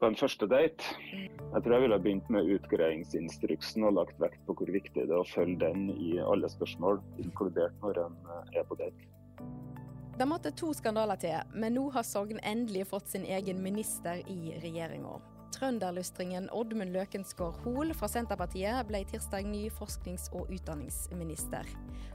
På 0.00 0.08
en 0.08 0.16
første 0.16 0.46
date 0.48 0.94
jeg 1.50 1.64
tror 1.64 1.74
jeg 1.74 1.82
ville 1.82 1.96
begynt 2.00 2.28
med 2.32 2.46
utgreiingsinstruksen 2.54 3.84
og 3.84 3.98
lagt 3.98 4.20
vekt 4.22 4.38
på 4.46 4.54
hvor 4.56 4.70
viktig 4.72 5.02
det 5.02 5.10
er 5.12 5.18
å 5.18 5.26
følge 5.28 5.58
den 5.60 5.90
i 5.92 6.14
alle 6.22 6.48
spørsmål, 6.48 7.02
inkludert 7.20 7.74
når 7.82 7.98
en 8.06 8.14
eh, 8.30 8.60
er 8.60 8.68
på 8.68 8.78
date. 8.78 9.08
Det 10.16 10.28
måtte 10.28 10.54
to 10.56 10.70
skandaler 10.76 11.20
til, 11.20 11.36
men 11.52 11.74
nå 11.76 11.88
har 11.92 12.06
Sogn 12.06 12.40
endelig 12.40 12.86
fått 12.92 13.12
sin 13.12 13.26
egen 13.26 13.60
minister 13.64 14.22
i 14.30 14.54
regjeringa. 14.62 15.18
Trønderlystringen 15.54 16.46
Oddmund 16.54 16.94
Løkensgård 16.94 17.58
Hoel 17.64 17.90
fra 17.96 18.08
Senterpartiet 18.10 18.86
ble 18.88 19.02
tirsdag 19.10 19.48
ny 19.48 19.64
forsknings- 19.74 20.28
og 20.36 20.50
utdanningsminister. 20.52 21.68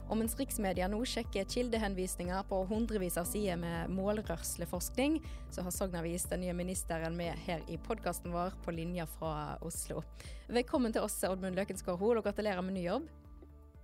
Og 0.06 0.18
mens 0.20 0.36
riksmedia 0.38 0.88
nå 0.88 1.02
sjekker 1.08 1.48
kildehenvisninger 1.50 2.46
på 2.48 2.62
hundrevis 2.70 3.18
av 3.20 3.28
sider 3.28 3.58
med 3.60 3.92
målrørsleforskning, 3.94 5.18
så 5.52 5.66
har 5.66 5.74
Sognavis 5.74 6.28
den 6.30 6.44
nye 6.46 6.56
ministeren 6.56 7.16
med 7.18 7.38
her 7.46 7.64
i 7.68 7.78
podkasten 7.88 8.34
vår 8.34 8.56
på 8.64 8.74
linja 8.74 9.08
fra 9.18 9.56
Oslo. 9.66 10.04
Velkommen 10.48 10.94
til 10.94 11.04
oss, 11.06 11.18
Oddmund 11.26 11.58
Løkensgård 11.58 12.00
Hoel, 12.00 12.22
og 12.22 12.28
gratulerer 12.28 12.62
med 12.64 12.78
ny 12.78 12.86
jobb. 12.88 13.10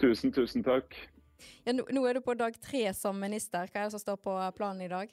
Tusen, 0.03 0.33
tusen 0.35 0.65
takk. 0.67 0.97
Ja, 1.67 1.75
nå, 1.75 1.85
nå 1.91 2.07
er 2.07 2.19
du 2.19 2.25
på 2.25 2.35
dag 2.39 2.57
tre 2.63 2.87
som 2.97 3.19
minister. 3.19 3.69
Hva 3.69 3.83
er 3.83 3.91
det 3.91 3.97
som 3.97 4.03
står 4.03 4.23
på 4.23 4.39
planen 4.57 4.87
i 4.87 4.91
dag? 4.91 5.13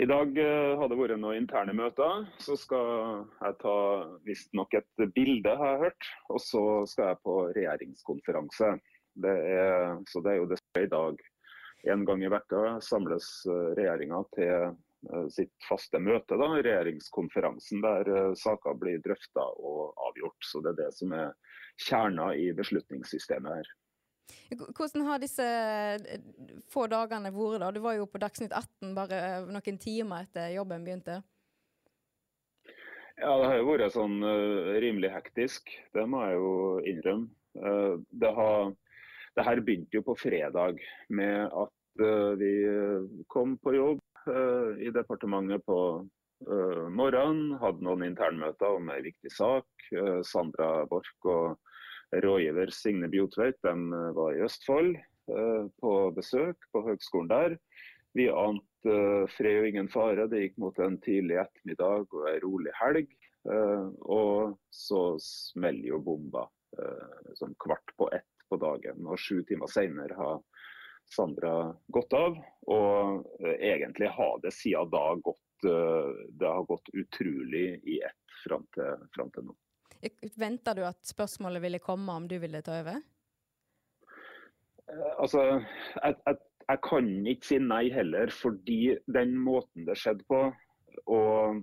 I 0.00 0.06
dag 0.06 0.38
eh, 0.38 0.78
har 0.80 0.88
det 0.88 0.96
vært 0.96 1.20
noen 1.20 1.42
interne 1.42 1.74
møter. 1.76 2.22
Så 2.40 2.54
skal 2.56 3.26
jeg 3.36 3.56
ta 3.60 3.72
visstnok 4.24 4.72
et 4.78 5.02
bilde, 5.12 5.52
har 5.60 5.74
jeg 5.74 5.82
hørt. 5.82 6.06
Og 6.32 6.40
så 6.40 6.62
skal 6.88 7.10
jeg 7.10 7.18
på 7.26 7.34
regjeringskonferanse. 7.58 8.70
Det 9.20 9.34
er, 9.50 9.98
så 10.08 10.22
det 10.24 10.32
er 10.32 10.38
jo 10.38 10.46
det 10.48 10.56
som 10.62 10.80
er 10.80 10.86
i 10.86 10.92
dag. 10.94 11.20
En 11.92 12.06
gang 12.08 12.24
i 12.24 12.30
uka 12.32 12.62
samles 12.86 13.28
eh, 13.44 13.68
regjeringa 13.76 14.22
til 14.38 14.54
eh, 14.70 15.28
sitt 15.36 15.52
faste 15.68 16.00
møte, 16.00 16.40
da, 16.40 16.48
regjeringskonferansen, 16.54 17.84
der 17.84 18.32
saker 18.40 18.80
blir 18.80 19.04
drøfta 19.04 19.44
og 19.60 19.92
avgjort. 20.08 20.40
Så 20.48 20.64
det 20.64 20.72
er 20.72 20.80
det 20.86 20.90
som 20.96 21.12
er 21.12 21.36
kjerna 21.90 22.32
i 22.40 22.48
beslutningssystemet 22.56 23.60
her. 23.60 23.72
Hvordan 24.50 25.06
har 25.06 25.20
disse 25.22 25.44
eh, 25.44 26.22
få 26.70 26.86
dagene 26.90 27.30
vært? 27.34 27.60
da? 27.62 27.70
Du 27.74 27.80
var 27.84 27.96
jo 27.98 28.08
på 28.10 28.20
Dagsnytt 28.22 28.54
18 28.56 28.94
bare 28.96 29.20
eh, 29.20 29.50
noen 29.50 29.78
timer 29.80 30.26
etter 30.26 30.54
jobben 30.56 30.86
begynte. 30.86 31.20
Ja, 33.20 33.34
det 33.36 33.48
har 33.50 33.58
jo 33.58 33.66
vært 33.68 33.92
sånn 33.92 34.22
uh, 34.24 34.76
rimelig 34.80 35.10
hektisk. 35.12 35.68
Det 35.92 36.06
må 36.08 36.22
jeg 36.24 36.38
jo 36.38 36.52
innrømme. 36.88 37.28
Uh, 37.58 38.00
det, 38.16 38.30
har, 38.32 38.70
det 39.36 39.44
her 39.44 39.60
begynte 39.66 39.98
jo 39.98 40.06
på 40.06 40.16
fredag 40.16 40.80
med 41.12 41.50
at 41.50 42.00
uh, 42.00 42.32
vi 42.40 42.54
kom 43.28 43.58
på 43.60 43.76
jobb 43.76 44.06
i 44.30 44.90
departementet 44.92 45.64
på 45.64 45.76
morgenen. 46.92 47.54
Hadde 47.58 47.82
noen 47.82 48.04
internmøter 48.04 48.76
om 48.76 48.90
en 48.92 49.00
viktig 49.02 49.32
sak. 49.32 49.86
Sandra 50.28 50.84
Borch 50.90 51.08
og 51.24 51.56
rådgiver 52.12 52.70
Signe 52.74 53.08
Bjotveit 53.08 53.58
de 53.62 53.92
eh, 53.92 54.10
var 54.16 54.34
i 54.34 54.42
Østfold 54.44 54.96
eh, 54.96 55.64
på 55.80 55.94
besøk 56.16 56.70
på 56.72 56.82
høgskolen 56.88 57.30
der. 57.30 57.56
Vi 58.18 58.28
ante 58.32 58.94
eh, 58.94 59.26
fred 59.36 59.62
og 59.62 59.68
ingen 59.70 59.90
fare. 59.92 60.26
Det 60.30 60.44
gikk 60.44 60.58
mot 60.62 60.78
en 60.82 60.98
tidlig 61.04 61.38
ettermiddag 61.42 62.08
og 62.10 62.30
en 62.32 62.40
rolig 62.46 62.74
helg. 62.80 63.10
Og 63.40 64.58
så 64.68 65.14
smeller 65.24 65.94
jo 65.94 66.00
bomba 66.04 66.42
sånn 67.38 67.54
kvart 67.64 67.94
på 67.96 68.10
ett 68.12 68.42
på 68.52 68.58
dagen. 68.60 69.06
Og 69.08 69.16
sju 69.16 69.38
timer 69.48 69.70
senere 69.72 70.12
har 70.18 70.42
Sandra 71.08 71.70
gått 71.88 72.12
av. 72.12 72.36
Og 72.68 73.24
egentlig 73.56 74.10
har 74.12 74.44
det 74.44 74.52
siden 74.52 74.92
da 74.92 75.06
gått 75.24 75.64
Det 75.64 76.52
har 76.52 76.68
gått 76.68 76.92
utrolig 76.92 77.80
i 77.88 78.02
ett 78.04 78.36
fram 78.44 78.68
til, 78.76 79.08
til 79.16 79.48
nå. 79.48 79.56
Venta 80.40 80.74
du 80.74 80.84
at 80.86 81.00
spørsmålet 81.04 81.62
ville 81.64 81.80
komme 81.82 82.14
om 82.16 82.28
du 82.28 82.38
ville 82.42 82.62
ta 82.64 82.78
over? 82.80 83.00
Eh, 84.90 85.10
Altså, 85.20 85.42
jeg, 86.02 86.16
jeg, 86.26 86.38
jeg 86.70 86.80
kan 86.86 87.10
ikke 87.32 87.46
si 87.50 87.58
nei 87.62 87.84
heller, 87.94 88.32
fordi 88.34 88.96
den 89.10 89.36
måten 89.38 89.86
det 89.88 89.98
skjedde 90.00 90.26
på, 90.30 90.40
og 91.10 91.60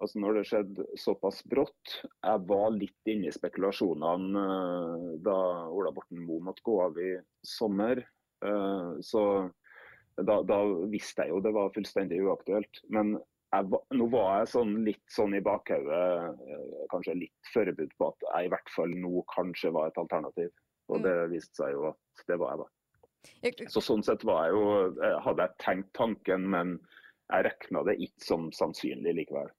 altså 0.00 0.20
når 0.20 0.38
det 0.38 0.44
skjedde 0.50 0.84
såpass 1.00 1.38
brått 1.48 1.92
Jeg 2.04 2.42
var 2.48 2.74
litt 2.74 3.08
inne 3.08 3.30
i 3.30 3.34
spekulasjonene 3.34 4.42
eh, 4.42 5.06
da 5.24 5.36
Ola 5.72 5.92
Borten 5.96 6.20
Moe 6.24 6.44
måtte 6.44 6.64
gå 6.66 6.80
av 6.84 6.98
i 7.00 7.14
sommer. 7.44 8.02
Eh, 8.44 8.90
Så 9.00 9.22
da, 10.16 10.40
da 10.48 10.58
visste 10.92 11.26
jeg 11.26 11.34
jo 11.34 11.42
det 11.44 11.52
var 11.52 11.72
fullstendig 11.74 12.22
uaktuelt. 12.24 12.80
Men 12.88 13.16
jeg, 13.54 13.80
nå 13.98 14.06
var 14.12 14.40
jeg 14.40 14.50
sånn 14.52 14.72
litt 14.86 15.12
sånn 15.12 15.36
i 15.38 15.42
bakhodet, 15.44 16.00
eh, 16.50 16.86
kanskje 16.92 17.18
litt 17.18 17.50
forberedt 17.52 17.94
på 18.00 18.10
at 18.10 18.26
jeg 18.26 18.48
i 18.48 18.52
hvert 18.54 18.72
fall 18.74 18.94
nå 19.02 19.22
kanskje 19.32 19.72
var 19.76 19.90
et 19.90 20.00
alternativ. 20.02 20.50
Og 20.92 21.02
det 21.02 21.14
viste 21.32 21.62
seg 21.62 21.74
jo 21.74 21.88
at 21.90 22.26
det 22.30 22.38
var 22.38 22.54
jeg, 22.54 22.62
da. 22.62 22.72
Så 23.74 23.82
sånn 23.82 24.04
sett 24.06 24.22
var 24.26 24.46
jeg 24.46 24.54
jo, 24.54 24.66
eh, 25.02 25.18
hadde 25.24 25.46
jeg 25.46 25.62
tenkt 25.62 25.92
tanken, 25.98 26.48
men 26.54 26.76
jeg 27.32 27.46
rekna 27.48 27.82
det 27.86 27.96
ikke 28.02 28.22
som 28.22 28.50
sannsynlig 28.54 29.16
likevel. 29.20 29.50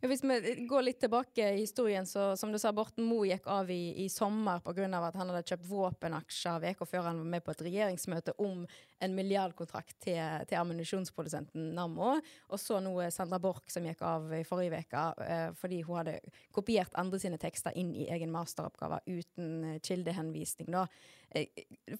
Hvis 0.00 0.22
vi 0.22 0.66
går 0.70 0.84
litt 0.86 1.00
tilbake 1.02 1.48
i 1.56 1.62
historien, 1.62 2.06
så 2.06 2.36
som 2.38 2.52
du 2.52 2.58
sa, 2.60 2.70
Borten 2.72 3.06
Moe 3.08 3.26
gikk 3.26 3.48
av 3.50 3.70
i, 3.70 4.04
i 4.04 4.08
sommer 4.12 4.60
pga. 4.62 4.86
at 4.86 5.16
han 5.18 5.32
hadde 5.32 5.42
kjøpt 5.42 5.66
våpenaksjer 5.66 6.68
uka 6.70 6.86
før 6.86 7.08
han 7.08 7.18
var 7.18 7.32
med 7.32 7.44
på 7.44 7.50
et 7.50 7.64
regjeringsmøte 7.66 8.36
om 8.38 8.62
en 9.02 9.14
milliardkontrakt 9.14 9.98
til, 10.06 10.20
til 10.46 10.60
ammunisjonsprodusenten 10.60 11.72
Nammo. 11.74 12.14
Og 12.48 12.62
så 12.62 12.78
nå 12.82 12.94
Sandra 13.10 13.40
Borch 13.42 13.74
som 13.74 13.86
gikk 13.86 14.02
av 14.06 14.30
i 14.38 14.44
forrige 14.46 14.84
uke 14.86 15.04
eh, 15.26 15.48
fordi 15.58 15.82
hun 15.82 16.00
hadde 16.00 16.18
kopiert 16.54 16.94
andre 16.98 17.18
sine 17.18 17.38
tekster 17.42 17.74
inn 17.78 17.90
i 17.94 18.08
egen 18.14 18.30
masteroppgave 18.34 19.02
uten 19.06 19.74
eh, 19.74 19.80
kildehenvisning. 19.82 20.70
da. 20.74 20.86
Eh, 21.34 21.46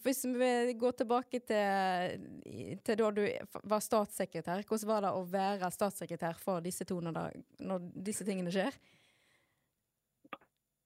Hvis 0.02 0.24
vi 0.24 0.74
går 0.78 0.92
tilbake 0.92 1.40
til, 1.44 2.78
til 2.84 3.00
da 3.00 3.10
du 3.12 3.24
var 3.68 3.82
statssekretær, 3.84 4.64
hvordan 4.64 4.88
var 4.88 5.04
det 5.04 5.12
å 5.12 5.26
være 5.28 5.70
statssekretær 5.74 6.38
for 6.40 6.64
disse 6.64 6.86
to 6.88 7.00
når, 7.04 7.36
når 7.60 7.90
disse 8.08 8.24
tingene 8.24 8.52
skjer? 8.54 8.72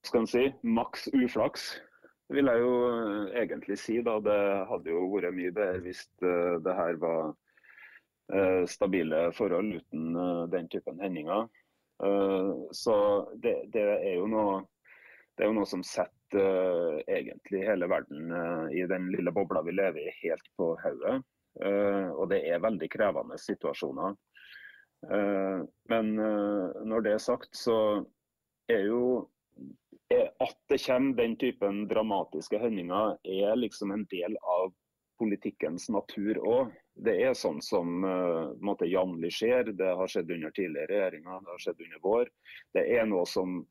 Skal 0.02 0.24
en 0.24 0.30
si 0.30 0.48
maks 0.66 1.06
uflaks, 1.14 1.68
vil 2.34 2.50
jeg 2.50 2.64
jo 2.64 2.74
eh, 2.90 3.38
egentlig 3.44 3.78
si. 3.78 4.00
da. 4.02 4.18
Det 4.18 4.40
hadde 4.70 4.90
jo 4.90 5.06
vært 5.12 5.38
mye 5.38 5.54
bedre 5.54 5.84
hvis 5.86 6.06
eh, 6.26 6.58
det 6.64 6.78
her 6.78 6.98
var 7.02 7.32
stabile 8.70 9.26
forhold 9.36 9.74
uten 9.76 10.14
den 10.48 10.68
typen 10.72 11.00
hendinger. 11.02 11.50
Så 12.72 12.94
det, 13.42 13.52
det 13.74 13.82
er 13.82 14.14
jo 14.14 14.28
noe 14.30 14.54
det 15.36 15.44
er 15.44 15.48
jo 15.50 15.56
noe 15.56 15.68
som 15.68 15.84
setter 15.86 16.98
eh, 17.00 17.18
egentlig 17.18 17.62
hele 17.64 17.88
verden 17.88 18.32
eh, 18.36 18.66
i 18.82 18.86
den 18.88 19.08
lille 19.14 19.32
bobla 19.32 19.62
vi 19.64 19.74
lever 19.76 20.08
i, 20.08 20.14
helt 20.22 20.50
på 20.60 20.72
hodet. 20.82 21.22
Eh, 21.64 22.08
og 22.12 22.28
det 22.32 22.42
er 22.48 22.64
veldig 22.64 22.88
krevende 22.92 23.40
situasjoner. 23.40 24.18
Men 25.90 26.12
når 26.14 27.00
det 27.02 27.12
er 27.16 27.22
sagt, 27.24 27.56
så 27.58 27.74
er 28.70 28.84
jo 28.86 29.00
at 30.14 30.54
det 30.70 30.78
kommer 30.84 31.16
den 31.18 31.34
typen 31.40 31.80
dramatiske 31.90 32.60
hendelser, 32.62 33.16
er 33.26 33.58
liksom 33.58 33.90
en 33.90 34.04
del 34.12 34.36
av 34.46 34.70
politikkens 35.18 35.88
natur 35.90 36.38
òg. 36.38 36.72
Det 37.02 37.14
er 37.24 37.34
sånn 37.38 37.60
som 37.64 38.04
uh, 38.04 38.86
jevnlig 38.86 39.32
skjer. 39.34 39.72
Det 39.78 39.90
har 39.98 40.10
skjedd 40.10 40.30
under 40.34 40.54
tidligere 40.54 40.90
regjeringer, 40.90 41.42
det 41.42 41.54
har 41.54 41.62
skjedd 41.66 41.84
under 41.86 42.02
vår. 42.06 42.32
Det 42.76 42.84
er 42.96 43.06
noe 43.10 43.26
som 43.26 43.62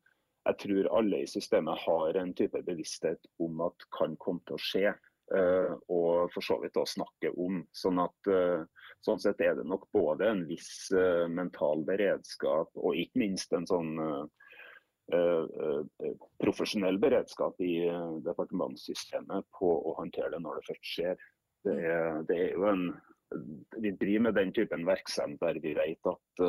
jeg 0.42 0.58
tror 0.58 0.90
alle 0.98 1.22
i 1.22 1.30
systemet 1.30 1.78
har 1.84 2.18
en 2.18 2.34
type 2.34 2.62
bevissthet 2.66 3.26
om 3.42 3.60
at 3.68 3.86
kan 3.94 4.16
komme 4.18 4.42
til 4.46 4.58
å 4.58 4.62
skje. 4.62 4.94
eh, 5.32 5.74
og 5.88 6.32
for 6.34 6.44
så 6.44 6.58
vidt 6.60 6.76
å 6.76 6.84
snakke 6.88 7.30
om. 7.40 7.62
Sånn 7.72 8.00
at 8.02 8.28
eh, 8.28 8.64
sånn 9.06 9.22
sett 9.22 9.40
er 9.40 9.54
det 9.56 9.64
nok 9.64 9.86
både 9.94 10.28
en 10.28 10.42
viss 10.48 10.90
eh, 10.92 11.28
mental 11.30 11.86
beredskap 11.88 12.74
og 12.74 12.98
ikke 12.98 13.22
minst 13.22 13.54
en 13.56 13.66
sånn 13.66 13.94
profesjonell 16.40 16.96
beredskap 17.02 17.58
i 17.60 17.82
departementssystemet 18.24 19.48
på 19.58 19.68
å 19.90 19.96
håndtere 19.98 20.30
det 20.32 20.38
når 20.40 20.60
det 20.60 20.68
først 20.68 20.86
skjer. 20.88 21.24
Det 21.66 21.74
er, 21.74 22.22
det 22.28 22.38
er 22.38 22.54
jo 22.54 22.68
en 22.70 22.84
vi 23.82 23.92
driver 23.98 24.24
med 24.28 24.38
den 24.38 24.54
typen 24.56 24.86
virksomhet 24.88 25.42
der 25.42 25.60
vi 25.64 25.74
vet 25.76 26.08
at 26.08 26.44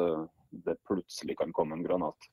det 0.68 0.78
plutselig 0.88 1.36
kan 1.42 1.52
komme 1.56 1.80
en 1.80 1.84
granat. 1.84 2.30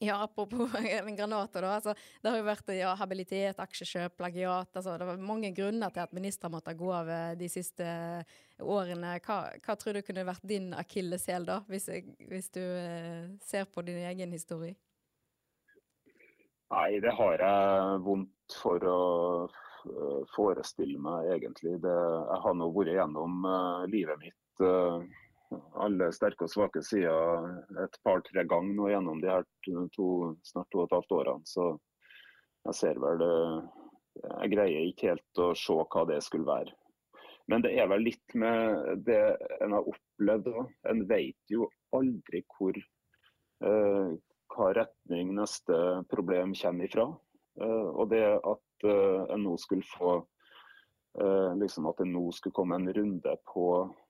Ja, 0.00 0.22
apropos 0.22 0.70
granater, 1.16 1.62
da. 1.62 1.74
Altså, 1.74 1.94
det 2.22 2.30
har 2.30 2.38
jo 2.38 2.46
vært 2.46 2.70
ja, 2.76 2.92
habilitet, 2.98 3.58
aksjekjøp, 3.62 4.16
plagiat. 4.18 4.70
Altså, 4.70 4.96
det 5.00 5.08
var 5.08 5.22
mange 5.22 5.50
grunner 5.56 5.90
til 5.94 6.04
at 6.04 6.14
ministre 6.14 6.50
måtte 6.52 6.74
gå 6.78 6.90
av 6.94 7.10
eh, 7.10 7.32
de 7.38 7.48
siste 7.50 7.86
årene. 8.62 9.16
Hva, 9.24 9.40
hva 9.64 9.78
tror 9.78 9.98
du 9.98 10.02
kunne 10.06 10.26
vært 10.28 10.46
din 10.46 10.70
akilleshæl, 10.76 11.48
da, 11.48 11.60
hvis, 11.70 11.88
hvis, 12.30 12.50
du 12.54 12.62
eh, 12.62 13.26
ser 13.42 13.66
på 13.72 13.82
din 13.86 13.98
egen 14.06 14.34
historie? 14.36 14.76
Nei, 16.68 16.98
det 17.02 17.14
har 17.16 17.42
jeg 17.42 18.02
vondt 18.04 18.58
for 18.62 18.84
å 18.86 19.00
eh, 19.48 20.20
forestille 20.36 21.00
meg, 21.02 21.32
egentlig. 21.38 21.78
Det, 21.82 21.96
jeg 21.96 22.44
har 22.44 22.60
nå 22.60 22.70
vært 22.76 22.94
gjennom 22.94 23.48
livet 23.90 24.22
mitt. 24.22 24.44
Alle 25.80 26.10
sterke 26.12 26.44
og 26.44 26.52
svake 26.52 26.82
sider 26.84 27.46
et 27.80 27.94
par-tre 28.04 28.44
ganger 28.48 28.74
nå 28.76 28.90
gjennom 28.90 29.20
de 29.22 29.30
her 29.30 29.46
to, 29.94 30.08
snart 30.44 30.68
to 30.72 30.82
og 30.82 30.88
et 30.88 30.96
halvt 30.96 31.14
årene. 31.20 31.48
Så 31.48 31.70
jeg 32.68 32.76
ser 32.82 33.00
vel 33.00 33.24
Jeg 34.18 34.50
greier 34.52 34.90
ikke 34.90 35.12
helt 35.12 35.40
å 35.40 35.52
se 35.56 35.76
hva 35.78 36.04
det 36.10 36.18
skulle 36.26 36.48
være. 36.48 36.74
Men 37.48 37.62
det 37.64 37.70
er 37.80 37.86
vel 37.88 38.02
litt 38.04 38.34
med 38.36 39.04
det 39.06 39.20
en 39.62 39.76
har 39.76 39.86
opplevd 39.88 40.50
òg. 40.52 40.72
En 40.90 41.04
vet 41.08 41.52
jo 41.52 41.68
aldri 41.96 42.42
hvor 42.56 42.76
uh, 43.64 44.10
hva 44.52 44.72
retning 44.76 45.30
neste 45.38 45.78
problem 46.10 46.52
kommer 46.58 46.90
ifra. 46.90 47.06
Uh, 47.62 47.88
og 47.94 48.10
det 48.10 48.26
at 48.36 48.88
uh, 48.90 49.22
en 49.32 49.46
nå 49.46 49.54
skulle 49.62 49.86
få 49.96 50.18
liksom 51.58 51.88
at 51.90 51.98
det 51.98 52.04
nå 52.06 52.20
skulle 52.30 52.54
komme 52.54 52.76
en 52.78 52.92
runde 52.94 53.32
på 53.50 53.64
Eh, 53.82 54.07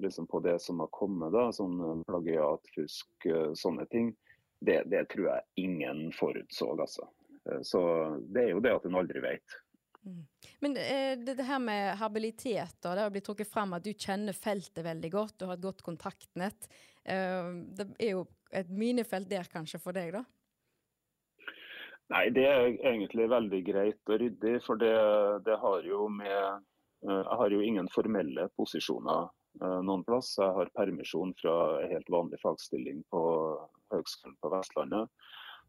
liksom 0.00 0.26
på 0.26 0.40
det 0.40 0.58
som 0.58 0.80
har 0.80 0.90
kommet, 0.92 1.32
da, 1.32 1.48
sånn 1.52 1.80
eh, 1.80 2.02
plagiat, 2.08 2.70
fusk, 2.74 3.26
eh, 3.26 3.50
sånne 3.58 3.86
ting, 3.90 4.12
det, 4.60 4.82
det, 4.92 5.06
tror 5.12 5.30
jeg 5.30 5.66
ingen 5.66 6.10
forutså. 6.12 6.74
Altså. 6.74 7.08
Så 7.64 7.80
det 8.28 8.44
er 8.44 8.50
jo 8.52 8.60
det 8.60 8.74
at 8.76 8.84
en 8.86 8.98
aldri 9.00 9.22
vet. 9.24 9.56
Mm. 10.04 10.24
Men 10.60 10.74
det, 10.76 10.88
det, 11.24 11.46
her 11.48 11.60
med 11.64 11.94
habilitet, 12.00 12.76
da, 12.82 12.92
det 12.94 13.06
har 13.06 13.14
blitt 13.14 13.24
trukket 13.28 13.48
frem 13.48 13.72
at 13.76 13.84
du 13.84 13.94
kjenner 13.94 14.36
feltet 14.36 14.84
veldig 14.84 15.10
godt, 15.12 15.38
du 15.40 15.46
har 15.48 15.56
et 15.56 15.64
godt 15.64 15.80
kontaktnett. 15.84 16.68
Det 17.00 17.86
er 17.96 18.12
jo 18.12 18.26
et 18.52 18.68
minefelt 18.68 19.30
der 19.30 19.48
kanskje 19.48 19.80
for 19.80 19.96
deg, 19.96 20.12
da? 20.18 20.22
Nei, 22.12 22.26
det 22.36 22.44
er 22.44 22.68
egentlig 22.92 23.30
veldig 23.32 23.60
greit 23.64 24.12
og 24.12 24.20
ryddig. 24.20 24.56
For 24.66 24.80
det, 24.80 24.94
det 25.48 25.56
har 25.64 25.88
jo 25.88 26.08
med 26.12 26.66
Jeg 27.00 27.36
har 27.40 27.52
jo 27.54 27.62
ingen 27.64 27.86
formelle 27.88 28.50
posisjoner 28.60 29.30
Eh, 29.30 29.39
noen 29.58 30.04
plass. 30.06 30.36
Jeg 30.38 30.54
har 30.56 30.70
permisjon 30.78 31.34
fra 31.40 31.54
en 31.80 31.90
helt 31.90 32.10
vanlig 32.12 32.38
fagstilling 32.42 33.02
på 33.12 33.22
Høgskolen 33.90 34.36
på 34.40 34.52
Vestlandet. 34.54 35.10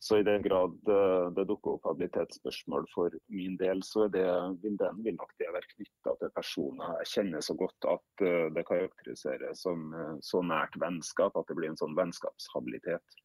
Så 0.01 0.17
i 0.17 0.23
den 0.25 0.41
grad 0.41 0.89
eh, 0.89 1.27
det 1.37 1.43
dukker 1.45 1.75
opp 1.75 1.83
habilitetsspørsmål 1.85 2.87
for 2.89 3.13
min 3.29 3.53
del, 3.59 3.83
så 3.85 4.07
det, 4.09 4.23
den 4.63 4.79
vil 5.05 5.13
nok 5.13 5.35
det 5.37 5.51
være 5.53 5.69
knytta 5.75 6.15
til 6.17 6.31
personer 6.33 6.95
jeg 7.03 7.11
kjenner 7.11 7.45
så 7.45 7.53
godt 7.59 7.89
at 7.91 8.23
eh, 8.25 8.47
det 8.55 8.65
karakteriseres 8.65 9.61
som 9.61 9.93
så 10.25 10.41
nært 10.41 10.79
vennskap 10.81 11.37
at 11.37 11.45
det 11.51 11.59
blir 11.59 11.69
en 11.69 11.77
sånn 11.77 11.93
vennskapshabilitet. 11.99 13.21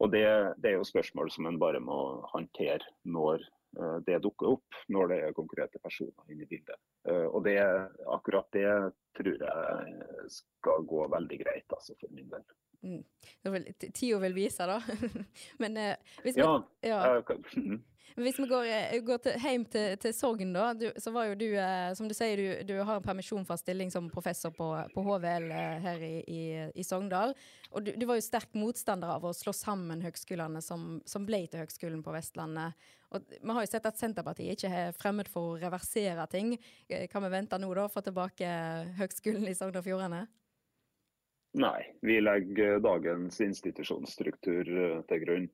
Og 0.00 0.08
det, 0.12 0.24
det 0.64 0.72
er 0.72 0.78
jo 0.78 0.88
spørsmål 0.88 1.28
som 1.36 1.50
en 1.50 1.60
bare 1.60 1.84
må 1.84 2.00
håndtere 2.32 2.96
når 3.04 3.44
Eh, 3.44 3.55
det 4.06 4.18
dukker 4.24 4.54
opp 4.54 4.76
når 4.92 5.10
det 5.10 5.16
er 5.26 5.34
konkrete 5.36 5.80
personer 5.82 6.30
inne 6.32 6.46
i 6.46 6.50
bildet. 6.50 6.78
Eh, 7.08 7.26
og 7.26 7.44
det, 7.44 7.58
akkurat 8.06 8.48
det 8.52 8.68
tror 9.16 9.42
jeg 9.42 10.30
skal 10.32 10.86
gå 10.88 11.08
veldig 11.12 11.40
greit, 11.42 11.66
altså, 11.68 11.96
for 12.00 12.14
min 12.14 12.30
del. 12.32 12.46
Mm. 12.86 13.02
Tida 13.92 14.18
vil 14.22 14.36
vise, 14.36 14.66
da. 14.68 14.80
Men 15.62 15.76
eh, 15.80 16.16
hvis 16.24 16.38
vi, 16.38 16.42
ja, 16.42 16.56
ja. 16.86 17.20
Hvis 18.14 18.38
vi 18.38 18.46
går, 18.48 18.64
eh, 18.64 19.00
går 19.04 19.18
til, 19.20 19.34
hjem 19.44 19.64
til, 19.68 19.96
til 20.00 20.12
Sogn, 20.16 20.52
da. 20.54 20.70
Du, 20.72 20.86
så 20.96 21.10
var 21.12 21.26
jo 21.28 21.34
du, 21.36 21.46
eh, 21.60 21.92
som 21.98 22.08
du 22.08 22.14
sier, 22.16 22.40
du, 22.40 22.62
du 22.64 22.78
har 22.78 22.96
en 22.96 23.04
permisjon 23.04 23.44
fra 23.44 23.58
stilling 23.60 23.90
som 23.92 24.08
professor 24.08 24.54
på, 24.56 24.70
på 24.94 25.04
HVL 25.04 25.50
eh, 25.52 25.74
her 25.84 26.04
i, 26.06 26.14
i, 26.24 26.40
i 26.72 26.84
Sogndal. 26.86 27.34
Og 27.76 27.84
du, 27.84 27.92
du, 27.92 28.06
var 28.08 28.16
jo 28.16 28.24
sterk 28.24 28.56
motstander 28.56 29.12
av 29.18 29.26
å 29.28 29.34
slå 29.36 29.52
sammen 29.52 30.04
høgskolene 30.06 30.62
som, 30.64 31.02
som, 31.04 31.26
ble 31.28 31.42
til 31.44 31.60
Høgskolen 31.60 32.00
på 32.06 32.14
Vestlandet. 32.14 32.88
Og 33.12 33.28
vi 33.36 33.52
har 33.58 33.66
jo 33.66 33.70
sett 33.74 33.90
at 33.90 34.00
Senterpartiet 34.00 34.56
ikke 34.56 34.72
er 34.72 34.96
fremmed 34.96 35.28
for 35.30 35.52
å 35.52 35.60
reversere 35.60 36.24
ting. 36.32 36.56
Kan 37.12 37.26
vi 37.26 37.34
vente 37.36 37.60
nå, 37.60 37.68
da, 37.76 37.84
å 37.84 37.92
få 37.92 38.00
tilbake 38.06 38.48
Høgskolen 38.96 39.44
i 39.50 39.54
Sogn 39.58 39.76
og 39.76 39.84
Fjordane? 39.84 40.24
Nei, 41.56 41.84
vi 42.04 42.18
legger 42.20 42.80
dagens 42.84 43.38
institusjonsstruktur 43.44 44.72
til 45.08 45.22
grunn. 45.22 45.46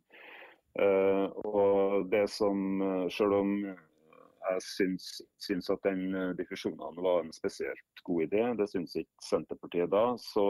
Uh, 0.80 1.28
og 1.44 2.06
det 2.08 2.30
som, 2.32 2.80
uh, 2.80 3.08
Selv 3.12 3.34
om 3.42 3.50
jeg 3.62 4.62
syns, 4.64 5.08
syns 5.36 5.68
at 5.70 5.82
den 5.84 6.14
uh, 6.16 6.30
diffusjonen 6.38 6.96
var 7.04 7.20
en 7.20 7.32
spesielt 7.36 8.00
god 8.08 8.22
idé, 8.24 8.40
det 8.56 8.70
syns 8.72 8.96
ikke 8.96 9.26
Senterpartiet 9.26 9.92
da, 9.92 10.16
så 10.18 10.46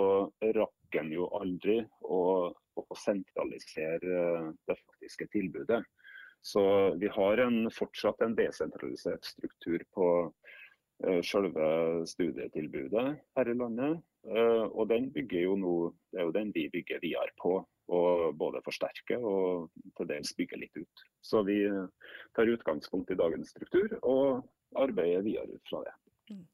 rakk 0.54 0.98
en 1.00 1.10
jo 1.12 1.26
aldri 1.40 1.80
å, 2.06 2.20
å 2.54 2.84
sentralisere 2.96 4.54
det 4.70 4.78
faktiske 4.78 5.26
tilbudet. 5.34 5.82
Så 6.42 6.62
vi 7.02 7.10
har 7.10 7.42
en, 7.42 7.66
fortsatt 7.70 8.22
en 8.22 8.38
desentralisert 8.38 9.26
struktur 9.26 9.82
på 9.94 10.06
selve 11.26 11.66
studietilbudet 12.06 13.04
her 13.36 13.50
i 13.50 13.54
landet. 13.58 14.00
Og 14.74 14.88
den 14.90 15.08
bygger 15.14 15.44
jo 15.44 15.54
nå, 15.58 15.74
det 16.10 16.18
er 16.18 16.26
jo 16.26 16.34
den 16.34 16.50
vi 16.54 16.68
bygger 16.74 17.02
videre 17.02 17.30
på 17.42 17.60
og 17.92 18.36
både 18.40 18.62
forsterke 18.64 19.18
og 19.18 19.68
til 19.98 20.08
dels 20.08 20.32
bygge 20.38 20.60
litt 20.62 20.80
ut. 20.80 21.04
Så 21.20 21.42
vi 21.46 21.60
tar 22.36 22.50
utgangspunkt 22.50 23.12
i 23.12 23.18
dagens 23.20 23.52
struktur 23.52 23.98
og 24.00 24.42
arbeider 24.80 25.24
videre 25.26 25.58
ut 25.58 25.68
fra 25.68 25.82
det. 25.86 25.96
Mm. 26.32 26.46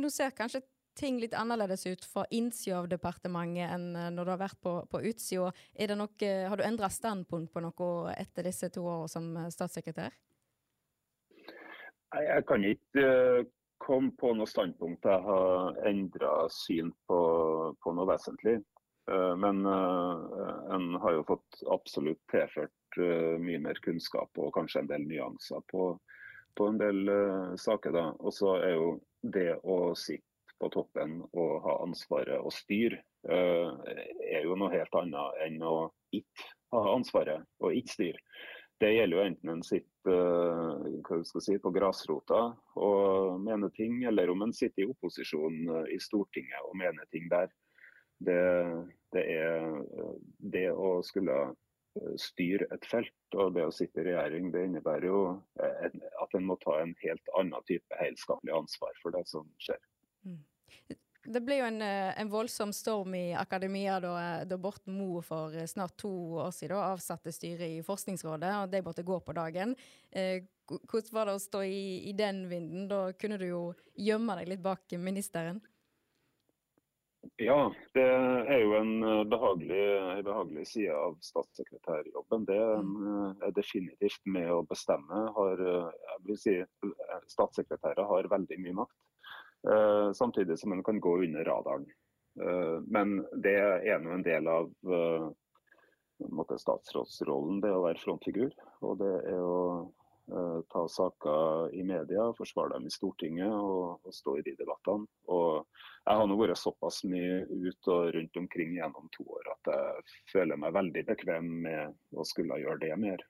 Nå 0.00 0.10
ser 0.12 0.32
kanskje 0.36 0.62
ting 1.00 1.20
litt 1.20 1.34
annerledes 1.34 1.86
ut 1.86 2.04
fra 2.04 2.24
innsida 2.30 2.80
av 2.80 2.88
departementet 2.90 3.70
enn 3.72 3.86
eh, 3.96 4.10
når 4.14 4.26
du 4.26 4.32
har 4.34 4.42
vært 4.42 4.60
på, 4.62 4.74
på 4.90 5.02
utsida. 5.10 5.52
Har 6.50 6.60
du 6.60 6.66
endra 6.66 6.90
standpunkt 6.92 7.52
på 7.54 7.62
noe 7.64 8.16
etter 8.16 8.48
disse 8.50 8.70
to 8.74 8.84
årene 8.84 9.12
som 9.12 9.30
eh, 9.36 9.48
statssekretær? 9.54 10.16
Nei, 12.10 12.24
Jeg 12.26 12.46
kan 12.48 12.66
ikke 12.66 13.06
komme 13.80 14.12
på 14.18 14.34
noe 14.36 14.50
standpunkt 14.50 15.06
jeg 15.08 15.24
har 15.24 15.78
endra 15.88 16.34
syn 16.52 16.90
på, 17.08 17.20
på 17.80 17.94
noe 17.96 18.10
vesentlig. 18.10 18.58
Eh, 19.08 19.36
men 19.36 19.66
eh, 19.66 20.74
en 20.74 20.94
har 20.94 21.12
jo 21.12 21.24
fått 21.24 21.62
absolutt 21.70 22.20
tilført 22.30 22.98
eh, 22.98 23.36
mye 23.42 23.60
mer 23.62 23.80
kunnskap 23.84 24.38
og 24.38 24.52
kanskje 24.54 24.84
en 24.84 24.90
del 24.90 25.06
nyanser 25.08 25.62
på, 25.72 25.92
på 26.58 26.68
en 26.68 26.80
del 26.80 27.12
saker. 27.58 27.94
da. 27.96 28.06
Og 28.18 28.34
så 28.34 28.56
er 28.60 28.76
jo 28.76 28.90
det 29.22 29.54
å 29.62 29.94
sitte 29.98 30.26
på 30.60 30.68
toppen 30.74 31.20
og 31.32 31.52
ha 31.64 31.78
ansvaret 31.86 32.36
og 32.36 32.52
styre, 32.52 33.00
er 33.24 34.44
jo 34.44 34.56
noe 34.60 34.72
helt 34.72 34.94
annet 34.96 35.38
enn 35.46 35.62
å 35.64 35.88
ikke 36.16 36.50
ha 36.76 36.82
ansvaret 36.92 37.46
og 37.64 37.76
ikke 37.76 37.94
styre. 37.94 38.20
Det 38.80 38.90
gjelder 38.92 39.16
jo 39.16 39.24
enten 39.24 39.52
en 39.52 39.62
sitter 39.64 41.40
si, 41.44 41.56
på 41.60 41.72
grasrota 41.72 42.42
og 42.80 43.40
mener 43.40 43.72
ting, 43.76 44.02
eller 44.08 44.32
om 44.32 44.44
en 44.44 44.52
sitter 44.56 44.84
i 44.84 44.88
opposisjon 44.92 45.88
i 45.88 45.98
Stortinget 46.00 46.68
og 46.68 46.76
mener 46.80 47.08
ting 47.12 47.28
der. 47.32 47.48
Det, 48.20 48.40
det 49.14 49.24
er 49.32 49.64
eh, 49.64 50.16
det 50.52 50.66
å 50.72 50.98
skulle 51.06 51.36
eh, 51.48 52.14
styre 52.20 52.68
et 52.74 52.84
felt 52.88 53.38
og 53.38 53.54
det 53.56 53.64
å 53.64 53.72
sitte 53.74 54.02
i 54.02 54.10
regjering, 54.10 54.50
det 54.52 54.66
innebærer 54.68 55.08
jo 55.08 55.22
eh, 55.62 55.88
at 56.20 56.36
en 56.36 56.46
må 56.46 56.58
ta 56.60 56.80
en 56.82 56.92
helt 57.00 57.32
annen 57.40 57.68
type 57.70 58.00
helskapelig 58.02 58.54
ansvar 58.58 58.92
for 59.00 59.16
det 59.16 59.24
som 59.30 59.48
skjer. 59.62 59.80
Mm. 60.28 60.42
Det 61.30 61.42
ble 61.44 61.58
jo 61.60 61.66
en, 61.68 61.82
en, 61.84 62.30
voldsom 62.32 62.70
storm 62.72 63.14
i 63.14 63.26
akademia 63.36 63.98
da, 64.00 64.12
da 64.48 64.56
Borten 64.60 64.94
Moe 64.96 65.20
for 65.24 65.52
snart 65.68 65.98
to 66.00 66.10
år 66.40 66.52
siden 66.56 66.80
avsatte 66.80 67.32
styret 67.32 67.68
i 67.68 67.82
Forskningsrådet, 67.84 68.54
og 68.56 68.72
de 68.72 68.80
måtte 68.86 69.04
gå 69.04 69.18
på 69.20 69.34
dagen. 69.36 69.74
Hvordan 70.08 71.12
var 71.12 71.28
det 71.28 71.34
å 71.36 71.42
stå 71.44 71.60
i, 71.68 72.08
i 72.08 72.14
den 72.16 72.46
vinden? 72.48 72.88
Da 72.88 73.02
kunne 73.20 73.36
du 73.36 73.44
jo 73.50 73.60
gjemme 74.00 74.38
deg 74.40 74.54
litt 74.54 74.64
bak 74.64 74.96
ministeren. 74.96 75.60
Ja, 77.40 77.72
det 77.96 78.02
er 78.04 78.58
jo 78.60 78.74
en 78.76 78.90
eh, 79.00 79.22
behagelig, 79.32 79.84
en 79.96 80.24
behagelig 80.26 80.66
side 80.68 80.92
av 80.92 81.14
statssekretærjobben. 81.24 82.42
Det 82.44 82.58
mm. 82.84 82.90
eh, 83.00 83.46
er 83.46 83.54
definitivt 83.56 84.20
med 84.28 84.50
å 84.52 84.58
bestemme. 84.68 85.22
Har, 85.38 85.62
eh, 85.64 86.02
jeg 86.04 86.18
vil 86.26 86.40
si, 86.42 86.56
statssekretærer 87.32 88.04
har 88.10 88.28
veldig 88.28 88.58
mye 88.66 88.76
makt, 88.82 88.98
samtidig 90.16 90.58
som 90.60 90.72
en 90.72 90.84
kan 90.84 91.00
gå 91.00 91.10
under 91.20 91.44
radaren. 91.44 91.84
Men 92.88 93.18
det 93.44 93.58
er 93.60 93.98
nå 94.00 94.14
en 94.14 94.22
del 94.24 94.46
av 94.48 94.70
måte, 96.32 96.56
statsrådsrollen, 96.62 97.58
det 97.60 97.72
å 97.76 97.82
være 97.84 98.00
frontfigur. 98.00 98.54
Og 98.88 98.96
det 99.02 99.10
er 99.28 99.42
å 99.44 99.60
ta 100.72 100.84
saker 100.88 101.74
i 101.76 101.82
media, 101.86 102.28
forsvare 102.38 102.76
dem 102.76 102.88
i 102.88 102.92
Stortinget 102.94 103.50
og, 103.50 104.00
og, 104.04 104.14
stå 104.14 104.36
i 104.38 104.44
de 104.46 104.54
debattene. 104.58 105.08
Og 105.32 105.66
jeg 106.06 106.20
har 106.20 106.28
nå 106.28 106.38
vært 106.40 106.60
såpass 106.60 107.02
mye 107.08 107.42
ut 107.50 107.90
og 107.92 108.14
rundt 108.16 108.40
omkring 108.40 108.76
gjennom 108.78 109.10
to 109.16 109.26
år 109.36 109.52
at 109.54 109.72
jeg 109.74 110.08
føler 110.32 110.60
meg 110.60 110.76
veldig 110.76 111.06
bekvem 111.12 111.50
med 111.66 112.18
å 112.18 112.26
skulle 112.26 112.60
gjøre 112.62 112.82
det 112.86 112.96
mer. 113.00 113.26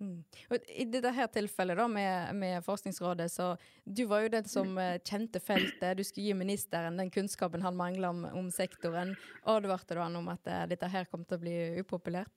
Mm. 0.00 0.24
I 0.66 0.84
dette 0.88 1.10
her 1.12 1.26
tilfellet 1.28 1.76
da, 1.76 1.84
med, 1.88 2.36
med, 2.40 2.64
Forskningsrådet, 2.64 3.26
så 3.32 3.50
du 3.84 4.06
var 4.08 4.24
jo 4.24 4.30
den 4.32 4.46
som 4.48 4.78
eh, 4.80 4.96
kjente 5.04 5.42
feltet. 5.44 5.98
Du 5.98 6.04
skulle 6.04 6.30
gi 6.30 6.36
ministeren 6.36 6.96
den 6.96 7.10
kunnskapen 7.12 7.60
han 7.62 7.76
mangla 7.76 8.08
om, 8.14 8.24
om, 8.24 8.48
sektoren. 8.54 9.12
Advarte 9.44 9.94
du 9.94 10.00
han 10.00 10.16
om 10.16 10.30
at 10.32 10.48
uh, 10.48 10.64
dette 10.70 10.88
her 10.88 11.04
kom 11.10 11.26
til 11.28 11.36
å 11.36 11.42
bli 11.44 11.56
upopulært? 11.82 12.32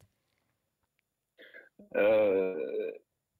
Uh, 1.95 2.91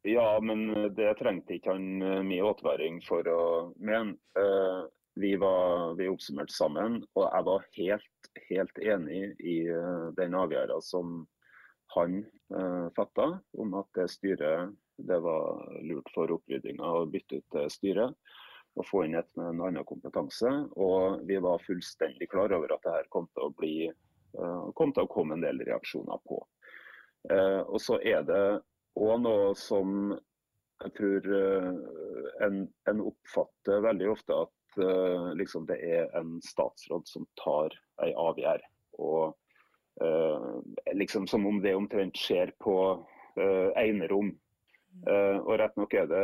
ja, 0.08 0.28
men 0.44 0.68
det 0.98 1.14
trengte 1.20 1.58
ikke 1.58 1.76
han 1.76 2.26
mye 2.28 2.50
åtværing 2.52 3.00
for 3.08 3.28
å 3.30 3.44
mene. 3.80 4.18
Uh, 4.38 4.86
vi, 5.14 5.36
vi 5.38 6.10
oppsummerte 6.10 6.56
sammen, 6.56 7.04
og 7.14 7.28
jeg 7.28 7.46
var 7.46 7.68
helt, 7.76 8.30
helt 8.50 8.80
enig 8.82 9.20
i 9.46 9.60
den 10.18 10.34
avgjørelsen 10.34 10.88
som 10.88 11.12
han 11.96 12.26
eh, 12.56 12.88
fatta 12.96 13.40
om 13.58 13.74
at 13.74 13.90
det 13.94 14.08
styret 14.12 14.74
det 14.98 15.20
var 15.26 15.62
lurt 15.82 16.10
for 16.14 16.32
opprydninga 16.36 16.86
å 16.86 17.06
bytte 17.10 17.42
ut 17.42 17.58
styret 17.74 18.14
og 18.78 18.86
få 18.90 19.04
inn 19.06 19.18
et 19.18 19.30
med 19.38 19.52
en 19.52 19.64
annen 19.68 19.86
kompetanse. 19.86 20.50
Og 20.78 21.22
vi 21.30 21.38
var 21.42 21.62
fullstendig 21.66 22.30
klar 22.32 22.54
over 22.56 22.74
at 22.74 22.86
det 22.86 22.94
her 22.94 23.10
kom 23.14 23.28
uh, 23.36 24.70
kom 24.78 24.94
til 24.94 25.06
å 25.06 25.12
komme 25.14 25.38
en 25.38 25.46
del 25.46 25.62
reaksjoner 25.66 26.22
på. 26.30 26.40
Uh, 27.30 27.62
og 27.70 27.82
så 27.82 28.00
er 28.02 28.26
det 28.26 28.46
òg 29.00 29.16
noe 29.24 29.54
som 29.58 30.14
jeg 30.84 30.96
tror 30.98 31.30
uh, 31.32 31.70
en, 32.46 32.66
en, 32.90 33.06
oppfatter 33.12 33.86
veldig 33.86 34.12
ofte 34.14 34.44
at 34.46 34.52
liksom 35.38 35.68
det 35.70 35.76
er 35.86 36.08
en 36.18 36.40
statsråd 36.42 37.06
som 37.06 37.28
tar 37.38 37.76
ei 38.02 38.10
avgjør. 38.18 38.64
Og 39.06 39.36
Uh, 40.02 40.62
liksom 40.94 41.28
Som 41.28 41.46
om 41.46 41.62
det 41.62 41.76
omtrent 41.76 42.18
skjer 42.18 42.52
på 42.60 42.78
uh, 43.38 43.70
enerom. 43.78 44.34
Uh, 45.10 45.38
og 45.42 45.58
rett 45.62 45.78
nok 45.78 45.94
er 45.98 46.10
det 46.10 46.24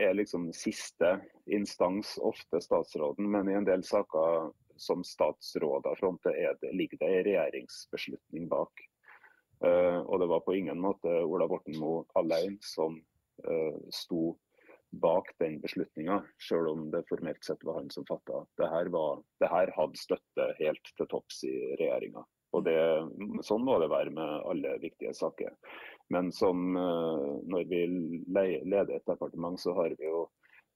er 0.00 0.16
liksom 0.16 0.48
siste 0.56 1.18
instans 1.52 2.16
ofte 2.24 2.60
statsråden, 2.64 3.28
men 3.32 3.48
i 3.48 3.56
en 3.56 3.68
del 3.68 3.84
saker 3.84 4.50
som 4.80 5.04
statsråder 5.04 5.98
fronter 6.00 6.36
er 6.36 6.56
ligger 6.72 7.00
det 7.00 7.08
en 7.08 7.26
regjeringsbeslutning 7.26 8.48
bak. 8.48 8.87
Uh, 9.64 10.00
og 10.06 10.20
det 10.22 10.28
var 10.30 10.44
på 10.46 10.54
ingen 10.54 10.78
måte 10.78 11.10
Ola 11.26 11.48
Borten 11.50 11.74
Moe 11.80 12.04
alene 12.18 12.60
som 12.62 12.94
uh, 13.46 13.78
sto 13.90 14.36
bak 14.90 15.32
den 15.38 15.60
beslutninga, 15.60 16.22
selv 16.48 16.68
om 16.68 16.90
det 16.90 17.04
formelt 17.08 17.44
sett 17.44 17.64
var 17.66 17.80
han 17.80 17.90
som 17.90 18.06
fatta. 18.08 18.44
Det 18.56 18.68
her, 18.70 19.72
hadde 19.76 20.00
støtte 20.00 20.46
helt 20.58 20.92
til 20.96 21.08
topps 21.10 21.42
i 21.44 21.54
regjeringa. 21.80 22.24
Og 22.56 22.64
det, 22.64 22.78
sånn 23.44 23.66
må 23.66 23.76
det 23.82 23.90
være 23.92 24.14
med 24.16 24.46
alle 24.48 24.78
viktige 24.80 25.12
saker. 25.12 25.52
Men 26.08 26.30
som, 26.32 26.70
eh, 26.80 27.26
når 27.52 27.66
vi 27.68 27.82
leder 28.32 28.94
et 28.96 29.04
departement, 29.10 29.60
så 29.60 29.74
har 29.76 29.92
vi 29.98 30.08
jo 30.08 30.28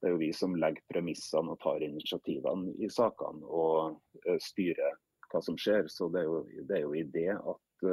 det 0.03 0.09
er 0.09 0.13
jo 0.17 0.19
vi 0.19 0.33
som 0.35 0.53
legger 0.59 0.83
premissene 0.91 1.53
og 1.53 1.61
tar 1.63 1.81
initiativene 1.81 2.73
i 2.83 2.89
sakene 2.91 3.39
og 3.47 4.01
styrer 4.43 4.97
hva 5.31 5.39
som 5.41 5.55
skjer. 5.55 5.87
Så 5.87 6.09
det 6.11 6.21
er 6.21 6.27
jo, 6.27 6.41
det 6.67 6.75
er 6.75 6.81
jo 6.83 6.91
i 6.99 7.05
det 7.07 7.29
at, 7.39 7.85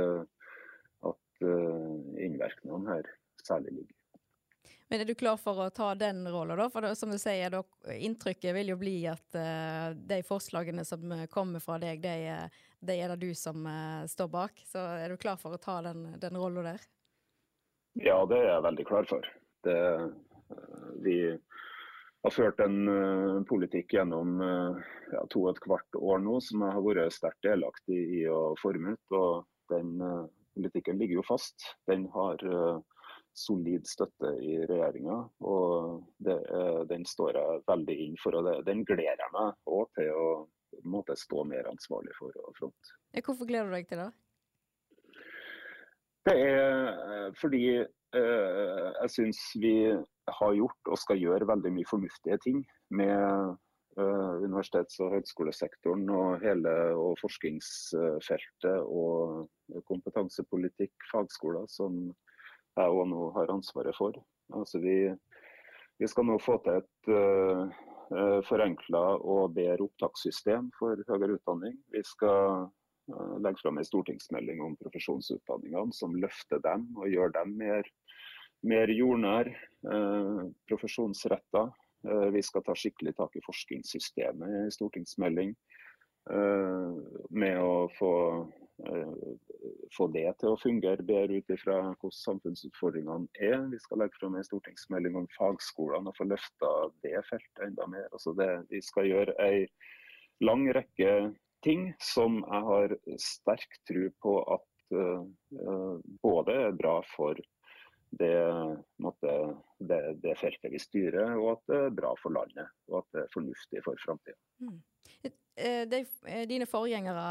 innvirkningene 1.43 2.97
her 2.97 3.11
særlig 3.47 3.73
ligger. 3.79 3.97
Men 4.91 5.01
er 5.01 5.07
du 5.07 5.15
klar 5.15 5.37
for 5.39 5.55
å 5.63 5.69
ta 5.71 5.93
den 5.95 6.25
rolla, 6.27 6.57
da? 6.59 6.65
For 6.67 6.83
det, 6.83 6.97
som 6.99 7.13
du 7.15 7.19
sier, 7.23 7.53
da, 7.55 7.61
inntrykket 7.95 8.57
vil 8.57 8.73
jo 8.73 8.77
bli 8.81 8.97
at 9.07 9.37
uh, 9.39 9.93
de 9.95 10.19
forslagene 10.27 10.83
som 10.85 11.13
kommer 11.31 11.63
fra 11.63 11.77
deg, 11.79 12.03
de, 12.03 12.49
de 12.83 12.97
er 12.99 13.13
det 13.13 13.21
du 13.23 13.31
som 13.39 13.69
uh, 13.71 14.03
står 14.11 14.33
bak. 14.33 14.65
Så 14.67 14.83
er 14.99 15.15
du 15.15 15.21
klar 15.23 15.39
for 15.39 15.55
å 15.55 15.61
ta 15.63 15.77
den, 15.87 16.09
den 16.19 16.35
rolla 16.35 16.73
der? 16.73 16.89
Ja, 18.03 18.19
det 18.27 18.41
er 18.41 18.49
jeg 18.49 18.67
veldig 18.67 18.89
klar 18.91 19.07
for. 19.13 19.31
Det, 19.63 19.79
uh, 19.79 20.59
vi 21.07 21.17
har 22.25 22.35
ført 22.35 22.59
en 22.67 23.47
politikk 23.49 23.95
gjennom 23.95 24.43
ja, 24.43 25.23
to 25.33 25.45
og 25.47 25.55
et 25.55 25.61
kvart 25.65 25.97
år 25.97 26.19
nå 26.21 26.35
som 26.45 26.67
jeg 26.67 26.75
har 26.75 26.83
vært 26.85 27.15
sterkt 27.15 27.47
delaktig 27.47 28.01
i 28.19 28.25
å 28.29 28.51
forme 28.61 28.93
ut. 28.99 29.15
Og 29.17 29.47
den 29.71 29.95
politikken 30.57 30.99
ligger 31.01 31.21
jo 31.21 31.27
fast. 31.27 31.67
Den 31.91 32.09
har 32.15 32.43
solid 33.37 33.87
støtte 33.89 34.33
i 34.43 34.57
regjeringa. 34.69 35.19
Og 35.47 36.01
det, 36.25 36.39
den 36.91 37.07
står 37.09 37.39
jeg 37.39 37.63
veldig 37.71 37.97
inn 38.07 38.17
for. 38.23 38.39
og 38.41 38.65
Den 38.67 38.85
gleder 38.89 39.23
jeg 39.23 39.35
meg 39.37 39.71
òg 39.71 39.93
til 39.99 40.11
å 40.15 40.27
måte, 40.85 41.17
stå 41.19 41.45
mer 41.45 41.69
ansvarlig 41.71 42.15
for 42.19 42.35
og 42.43 42.57
fronte. 42.59 42.99
Hvorfor 43.25 43.49
gleder 43.49 43.71
du 43.71 43.77
deg 43.77 43.89
til 43.91 44.03
det? 44.05 44.11
Det 46.29 46.37
er 46.37 46.59
eh, 46.61 47.29
fordi 47.41 47.65
eh, 47.81 48.87
jeg 49.01 49.13
syns 49.15 49.41
vi 49.63 49.75
har 50.41 50.55
gjort 50.59 50.93
og 50.93 51.01
skal 51.01 51.21
gjøre 51.21 51.49
veldig 51.49 51.73
mye 51.79 51.89
fornuftige 51.89 52.39
ting 52.45 52.61
med 52.95 53.57
universitets- 54.41 55.01
og 55.05 55.15
høgskolesektoren 55.15 56.09
og 56.15 56.41
hele 56.45 56.73
og 56.97 57.19
forskningsfeltet 57.21 58.83
og 58.85 59.49
kompetansepolitikk, 59.89 60.95
fagskoler, 61.13 61.69
som 61.71 62.11
jeg 62.79 62.97
òg 62.97 63.07
nå 63.11 63.31
har 63.37 63.53
ansvaret 63.53 63.97
for. 63.99 64.17
Altså 64.57 64.81
vi, 64.83 64.97
vi, 66.01 66.09
skal 66.11 66.27
nå 66.27 66.39
få 66.43 66.59
til 66.65 66.81
et 66.81 67.13
uh, 67.15 67.71
uh 68.11 68.41
forenkla 68.47 69.03
og 69.21 69.55
bedre 69.55 69.87
opptakssystem 69.87 70.71
for 70.79 71.03
høyere 71.09 71.37
utdanning. 71.39 71.77
Vi 71.95 72.03
skal 72.07 72.67
uh, 72.67 73.37
legge 73.39 73.63
fram 73.63 73.79
en 73.79 73.87
stortingsmelding 73.87 74.63
om 74.65 74.79
profesjonsutdanningene 74.81 75.95
som 75.95 76.17
løfter 76.19 76.63
dem 76.67 76.89
og 76.97 77.11
gjør 77.11 77.35
dem 77.39 77.55
mer, 77.61 77.87
mer 78.67 78.91
jordnær, 78.95 79.53
uh, 79.87 80.43
profesjonsretta. 80.71 81.69
Uh, 82.07 82.31
vi 82.33 82.43
skal 82.43 82.65
ta 82.65 82.75
skikkelig 82.77 83.15
tak 83.19 83.37
i 83.37 83.45
forskningssystemet 83.45 84.57
i 84.67 84.73
stortingsmelding. 84.75 85.55
Uh, 86.31 86.97
med 87.31 87.61
å 87.61 87.87
få 87.99 88.15
få 89.93 90.07
det 90.09 90.25
til 90.41 90.55
å 90.55 90.57
fungere 90.57 91.05
bedre 91.05 91.43
ut 91.43 91.51
ifra 91.53 91.75
hvordan 92.01 92.15
samfunnsutfordringene 92.17 93.29
er. 93.45 93.59
Vi 93.69 93.81
skal 93.83 94.01
legge 94.01 94.17
fram 94.17 94.39
en 94.39 94.47
stortingsmelding 94.47 95.19
om 95.21 95.27
fagskolene 95.35 96.09
og 96.09 96.17
få 96.17 96.25
løfta 96.31 96.71
det 97.05 97.21
feltet 97.29 97.61
enda 97.67 97.85
mer. 97.93 98.07
Altså 98.09 98.33
det, 98.39 98.49
vi 98.71 98.81
skal 98.81 99.11
gjøre 99.11 99.35
en 99.45 99.67
lang 100.49 100.65
rekke 100.73 101.13
ting 101.61 101.91
som 102.01 102.41
jeg 102.41 102.69
har 102.71 102.97
sterk 103.21 103.77
tro 103.91 104.07
på 104.25 104.39
at 104.57 104.97
både 106.25 106.57
er 106.71 106.81
bra 106.81 106.97
for 107.13 107.37
det, 108.19 108.33
det, 110.31 110.39
feltet 110.41 110.73
vi 110.73 110.81
styrer, 110.81 111.35
og 111.37 111.57
at 111.57 111.67
det 111.71 111.83
er 111.89 111.99
bra 111.99 112.15
for 112.23 112.35
landet. 112.35 112.71
Og 112.91 113.03
at 113.03 113.11
det 113.17 113.27
er 113.27 113.35
fornuftig 113.35 113.85
for 113.85 113.99
framtida. 114.07 114.39
Mm. 114.63 114.79
Eh, 115.61 115.89
de, 115.89 116.05
eh, 116.27 116.47
dine 116.49 116.67
forgjengere 116.67 117.25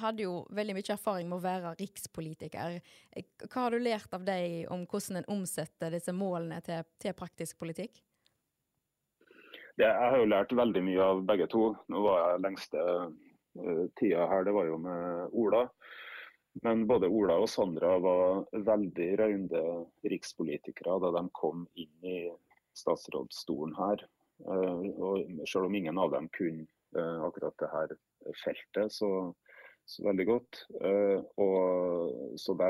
hadde 0.00 0.24
jo 0.24 0.38
veldig 0.56 0.76
mye 0.76 0.94
erfaring 0.94 1.28
med 1.28 1.36
å 1.36 1.44
være 1.44 1.74
rikspolitiker. 1.80 2.78
Eh, 3.12 3.26
hva 3.44 3.66
har 3.66 3.74
du 3.74 3.82
lært 3.82 4.14
av 4.16 4.24
dem 4.24 4.70
om 4.72 4.86
hvordan 4.88 5.20
en 5.20 5.30
omsetter 5.36 5.92
disse 5.92 6.14
målene 6.16 6.62
til, 6.64 6.86
til 7.02 7.16
praktisk 7.18 7.58
politikk? 7.60 8.00
Det, 9.74 9.84
jeg 9.84 10.10
har 10.10 10.16
jo 10.16 10.30
lært 10.30 10.54
veldig 10.54 10.84
mye 10.86 11.10
av 11.10 11.22
begge 11.26 11.50
to. 11.50 11.72
Nå 11.90 12.04
var 12.04 12.20
jeg 12.22 12.42
lengste 12.44 12.82
uh, 13.58 13.86
tida 13.98 14.28
her, 14.30 14.44
det 14.46 14.54
var 14.54 14.68
jo 14.68 14.76
med 14.78 15.34
Ola. 15.34 15.64
Men 16.64 16.86
både 16.88 17.10
Ola 17.12 17.36
og 17.42 17.48
Sandra 17.52 17.96
var 18.00 18.44
veldig 18.66 19.08
raunde 19.20 19.64
rikspolitikere 20.08 20.96
da 21.02 21.10
de 21.18 21.24
kom 21.36 21.66
inn 21.76 22.08
i 22.08 22.18
statsrådsstolen 22.76 23.76
her. 23.78 24.06
Uh, 24.44 24.88
og 24.98 25.44
selv 25.46 25.68
om 25.68 25.76
ingen 25.78 26.00
av 26.00 26.10
dem 26.16 26.26
kunne 26.34 26.66
Eh, 26.98 27.24
akkurat 27.24 27.54
det 27.58 27.70
her 27.72 27.88
feltet 28.44 28.92
så, 28.92 29.34
så 29.84 30.04
veldig 30.06 30.26
godt. 30.28 30.60
Uh, 30.78 31.18
og, 31.42 32.36
så 32.38 32.54
de, 32.60 32.68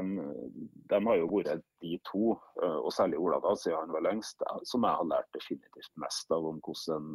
de, 0.89 1.01
har 1.07 1.19
jo 1.21 1.29
vært 1.29 1.65
de 1.85 1.99
to, 2.09 2.33
og 2.63 2.89
særlig 2.95 3.21
Ola 3.21 3.41
da, 3.45 3.53
siden 3.61 3.83
han 3.83 3.93
var 3.93 4.07
lengst, 4.07 4.43
som 4.65 4.87
jeg 4.87 5.01
har 5.01 5.11
lært 5.11 5.29
definitivt 5.37 5.93
mest 6.01 6.33
av 6.33 6.49
om 6.49 6.61
hvordan 6.65 7.11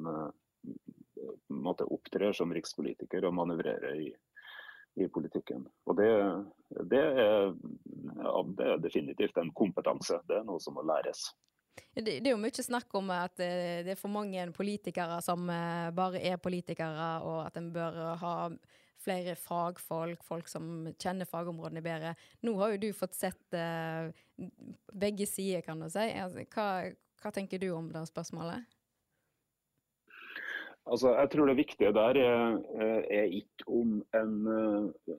en 1.49 1.71
uh, 1.73 1.85
opptrer 1.89 2.35
som 2.37 2.53
rikspolitiker 2.53 3.25
og 3.25 3.35
manøvrerer 3.41 4.05
i, 4.05 4.11
i 4.95 5.07
politikken. 5.07 5.67
Og 5.85 5.97
det, 5.99 6.09
det, 6.91 6.99
er, 6.99 7.53
ja, 8.23 8.33
det, 8.57 8.65
er, 8.65 8.81
definitivt 8.83 9.37
en 9.37 9.53
kompetanse. 9.55 10.19
Det 10.27 10.39
er 10.39 10.47
noe 10.47 10.61
som 10.63 10.77
må 10.77 10.83
læres. 10.87 11.29
Det, 11.93 12.03
det, 12.03 12.27
er 12.27 12.33
jo 12.33 12.41
mye 12.41 12.63
snakk 12.65 12.93
om 12.99 13.11
at 13.15 13.37
det, 13.39 13.51
det, 13.87 13.93
er 13.93 13.99
for 13.99 14.11
mange 14.11 14.43
politikere 14.55 15.21
som 15.23 15.47
eh, 15.53 15.89
bare 15.95 16.21
er 16.27 16.41
politikere, 16.41 17.09
og 17.23 17.45
at 17.45 17.59
en 17.59 17.71
bør 17.75 17.99
ha 18.19 18.35
flere 18.99 19.35
fagfolk, 19.39 20.23
folk 20.27 20.49
som 20.51 20.89
kjenner 20.99 21.29
fagområdene 21.29 21.83
bedre. 21.83 22.15
Nå 22.43 22.55
har 22.59 22.73
jo 22.73 22.81
du 22.83 22.89
fått 22.95 23.15
sett 23.15 23.55
uh, 23.55 24.11
begge 24.91 25.27
sider, 25.29 25.63
kan 25.63 25.79
du 25.79 25.87
si. 25.87 26.03
Altså, 26.19 26.43
hva, 26.51 26.67
Hva 27.19 27.31
tenker 27.35 27.61
du 27.63 27.69
om 27.75 27.87
det 27.93 28.03
spørsmålet? 28.09 28.67
Altså, 30.89 31.11
jeg 31.13 31.29
tror 31.29 31.49
det 31.49 31.59
viktige 31.59 31.93
der 31.93 32.17
er, 32.17 32.55
eh, 32.81 33.01
er 33.21 33.33
ikke 33.39 33.65
om 33.67 33.99
en 34.17 34.37
uh, 34.47 35.17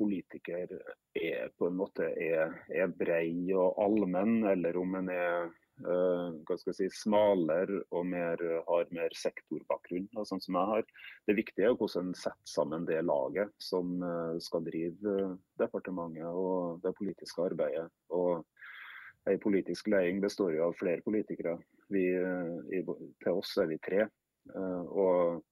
politiker 0.00 0.70
er 1.14 1.50
på 1.58 1.68
en 1.68 1.76
måte 1.76 2.06
er, 2.16 2.54
er 2.72 2.94
brei 2.96 3.52
og 3.52 3.76
allmenn, 3.82 4.46
eller 4.48 4.78
om 4.80 4.96
en 5.00 5.10
er 5.12 5.50
uh, 5.84 6.32
hva 6.46 6.56
skal 6.56 6.72
jeg 6.72 6.78
si, 6.78 6.88
smalere 7.02 7.82
og 7.90 8.06
mer, 8.08 8.40
har 8.68 8.94
mer 8.96 9.18
sektorbakgrunn, 9.18 10.08
sånn 10.24 10.40
som 10.44 10.60
jeg 10.60 10.70
har. 10.72 10.88
Det 11.28 11.36
viktige 11.36 11.68
er 11.68 11.76
hvordan 11.76 12.08
en 12.12 12.16
setter 12.22 12.54
sammen 12.54 12.88
det 12.88 13.02
laget 13.04 13.52
som 13.60 14.00
skal 14.40 14.64
drive 14.64 15.16
departementet 15.60 16.28
og 16.30 16.80
det 16.84 16.94
politiske 16.96 17.50
arbeidet. 17.50 17.88
Og 18.16 18.46
en 19.28 19.44
politisk 19.44 19.92
leding 19.92 20.24
består 20.24 20.56
jo 20.56 20.70
av 20.70 20.80
flere 20.80 21.04
politikere. 21.04 21.58
Vi, 21.92 22.08
til 22.72 23.32
oss 23.36 23.56
er 23.60 23.68
vi 23.68 23.80
tre. 23.82 24.08
Eh, 24.50 24.84
og 24.90 25.42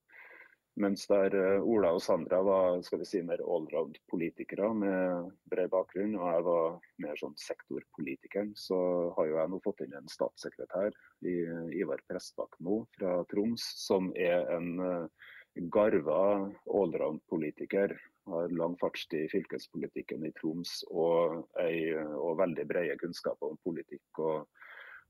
mens 0.81 1.07
der 1.11 1.35
eh, 1.37 1.67
Ola 1.67 1.93
og 1.97 2.03
Sandra 2.03 2.41
var 2.47 2.81
skal 2.87 3.03
vi 3.03 3.09
si, 3.09 3.23
mer 3.27 3.43
allround-politikere 3.43 4.71
med 4.83 5.33
bred 5.53 5.73
bakgrunn, 5.73 6.15
og 6.19 6.29
jeg 6.31 6.47
var 6.47 6.79
mer 7.05 7.21
sånn 7.21 7.37
sektorpolitikeren, 7.41 8.55
så 8.57 8.79
har 9.17 9.29
jo 9.29 9.41
jeg 9.41 9.53
nå 9.53 9.61
fått 9.65 9.83
inn 9.85 9.99
en 9.99 10.11
statssekretær 10.11 10.97
i 11.27 11.37
Ivar 11.81 12.03
Prestbakmo 12.09 12.85
fra 12.97 13.19
Troms, 13.33 13.67
som 13.83 14.13
er 14.17 14.49
en 14.57 14.73
eh, 14.87 15.29
garva 15.75 16.23
allround-politiker. 16.71 17.97
Har 18.31 18.53
lang 18.55 18.77
fartstid 18.79 19.27
i 19.27 19.31
fylkespolitikken 19.33 20.23
i 20.29 20.33
Troms 20.37 20.81
og, 20.93 21.41
ei, 21.59 21.91
og 21.97 22.39
veldig 22.39 22.67
brede 22.69 22.99
kunnskaper 23.01 23.51
om 23.51 23.59
politikk. 23.65 24.23
og 24.23 24.47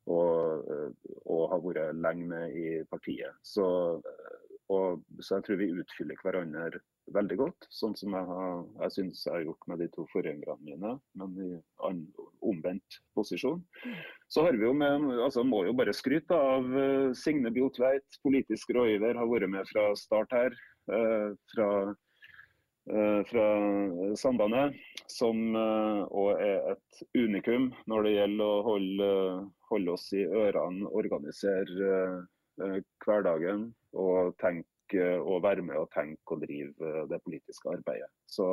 og, 0.09 0.71
eh, 0.71 1.17
og, 1.25 1.43
har 1.53 1.65
vært 1.65 1.99
lenge 2.01 2.29
med 2.31 2.57
i 2.57 2.69
partiet. 2.91 3.37
Så, 3.43 3.67
og, 4.71 5.03
så, 5.21 5.37
jeg 5.37 5.47
tror 5.47 5.61
vi 5.61 5.75
utfyller 5.83 6.23
hverandre 6.23 6.83
veldig 7.11 7.37
godt, 7.41 7.67
sånn 7.75 7.97
som 7.99 8.15
jeg, 8.15 8.41
jeg 8.85 8.95
syns 8.95 9.25
jeg 9.27 9.35
har 9.35 9.47
gjort 9.49 9.65
med 9.67 9.81
de 9.83 9.89
to 9.97 10.05
forgjengerne 10.13 10.63
mine, 10.63 10.93
men 11.19 11.33
i 11.43 11.49
omvendt 12.47 13.01
posisjon. 13.19 13.65
Så 14.31 14.45
har 14.47 14.55
vi 14.55 14.69
jo 14.69 14.75
med, 14.77 15.09
altså 15.19 15.43
må 15.43 15.65
jo 15.67 15.75
bare 15.75 15.97
skryte 15.97 16.39
av 16.39 16.69
uh, 16.71 17.11
Signe 17.19 17.51
Bjotveit, 17.51 18.07
politisk 18.23 18.71
rådgiver, 18.77 19.19
har 19.19 19.33
vært 19.33 19.51
med 19.51 19.67
fra 19.73 19.89
start 19.99 20.37
her. 20.37 20.55
Eh, 20.91 21.35
fra 21.51 21.67
Eh, 21.91 22.10
fra 23.29 23.47
Sambandet, 24.19 24.77
som 25.11 25.55
òg 25.55 26.31
eh, 26.35 26.47
er 26.47 26.75
et 26.75 27.03
unikum 27.15 27.71
når 27.91 28.07
det 28.07 28.15
gjelder 28.17 28.47
å 28.47 28.63
holde, 28.67 29.11
holde 29.71 29.97
oss 29.97 30.07
i 30.17 30.25
ørene, 30.27 30.89
organisere 30.89 31.99
eh, 32.61 32.79
hverdagen 33.05 33.69
og 33.99 34.35
tenke 34.43 34.67
og 35.21 35.45
være 35.45 35.63
med 35.63 35.79
og 35.79 35.91
tenke 35.95 36.35
og 36.35 36.43
drive 36.43 36.95
det 37.11 37.21
politiske 37.23 37.71
arbeidet. 37.71 38.11
Så 38.27 38.47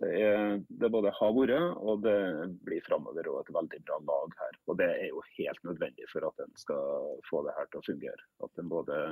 det, 0.00 0.14
er, 0.16 0.54
det 0.80 0.88
både 0.88 1.12
har 1.12 1.34
vært 1.36 1.82
og 1.84 2.00
det 2.06 2.16
blir 2.64 2.80
framover 2.86 3.28
et 3.28 3.52
veldig 3.52 3.80
bra 3.84 3.98
lag 4.08 4.38
her. 4.40 4.56
Og 4.72 4.78
det 4.80 4.88
er 4.88 5.10
jo 5.10 5.20
helt 5.36 5.66
nødvendig 5.68 6.08
for 6.12 6.24
at 6.30 6.40
en 6.40 6.54
skal 6.56 7.18
få 7.28 7.42
det 7.44 7.52
her 7.58 7.68
til 7.68 7.82
å 7.82 7.88
fungere. 7.90 8.24
At 8.46 8.62
en 8.62 8.72
både 8.72 9.02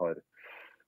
har 0.00 0.22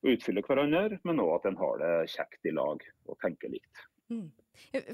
og 0.03 0.15
utfylle 0.15 0.45
hverandre, 0.47 1.01
men 1.05 1.23
òg 1.23 1.39
at 1.39 1.51
en 1.51 1.59
har 1.61 1.81
det 1.83 1.95
kjekt 2.15 2.47
i 2.49 2.55
lag 2.57 2.85
og 3.07 3.19
tenker 3.23 3.53
likt. 3.53 3.83
Mm. 4.11 4.31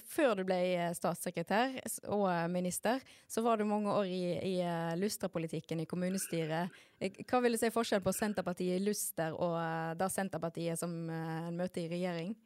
Før 0.09 0.37
du 0.39 0.45
ble 0.47 0.57
eh, 0.77 0.93
statssekretær 0.95 1.75
og 2.15 2.27
eh, 2.31 2.45
minister, 2.53 3.03
så 3.29 3.43
var 3.43 3.59
du 3.59 3.67
mange 3.69 3.93
år 3.93 4.07
i, 4.09 4.21
i 4.39 4.55
eh, 4.63 4.95
Luster-politikken 5.01 5.83
i 5.83 5.89
kommunestyret. 5.91 6.77
Hva 7.27 7.41
vil 7.43 7.57
du 7.57 7.61
si 7.61 7.73
forskjell 7.75 8.05
på 8.05 8.15
Senterpartiet 8.15 8.79
i 8.79 8.85
Luster 8.85 9.35
og 9.35 9.57
da 9.99 10.09
Senterpartiet 10.13 10.81
som 10.81 10.95
en 11.11 11.59
møter 11.59 11.85
i 11.85 11.91
regjering? 11.93 12.37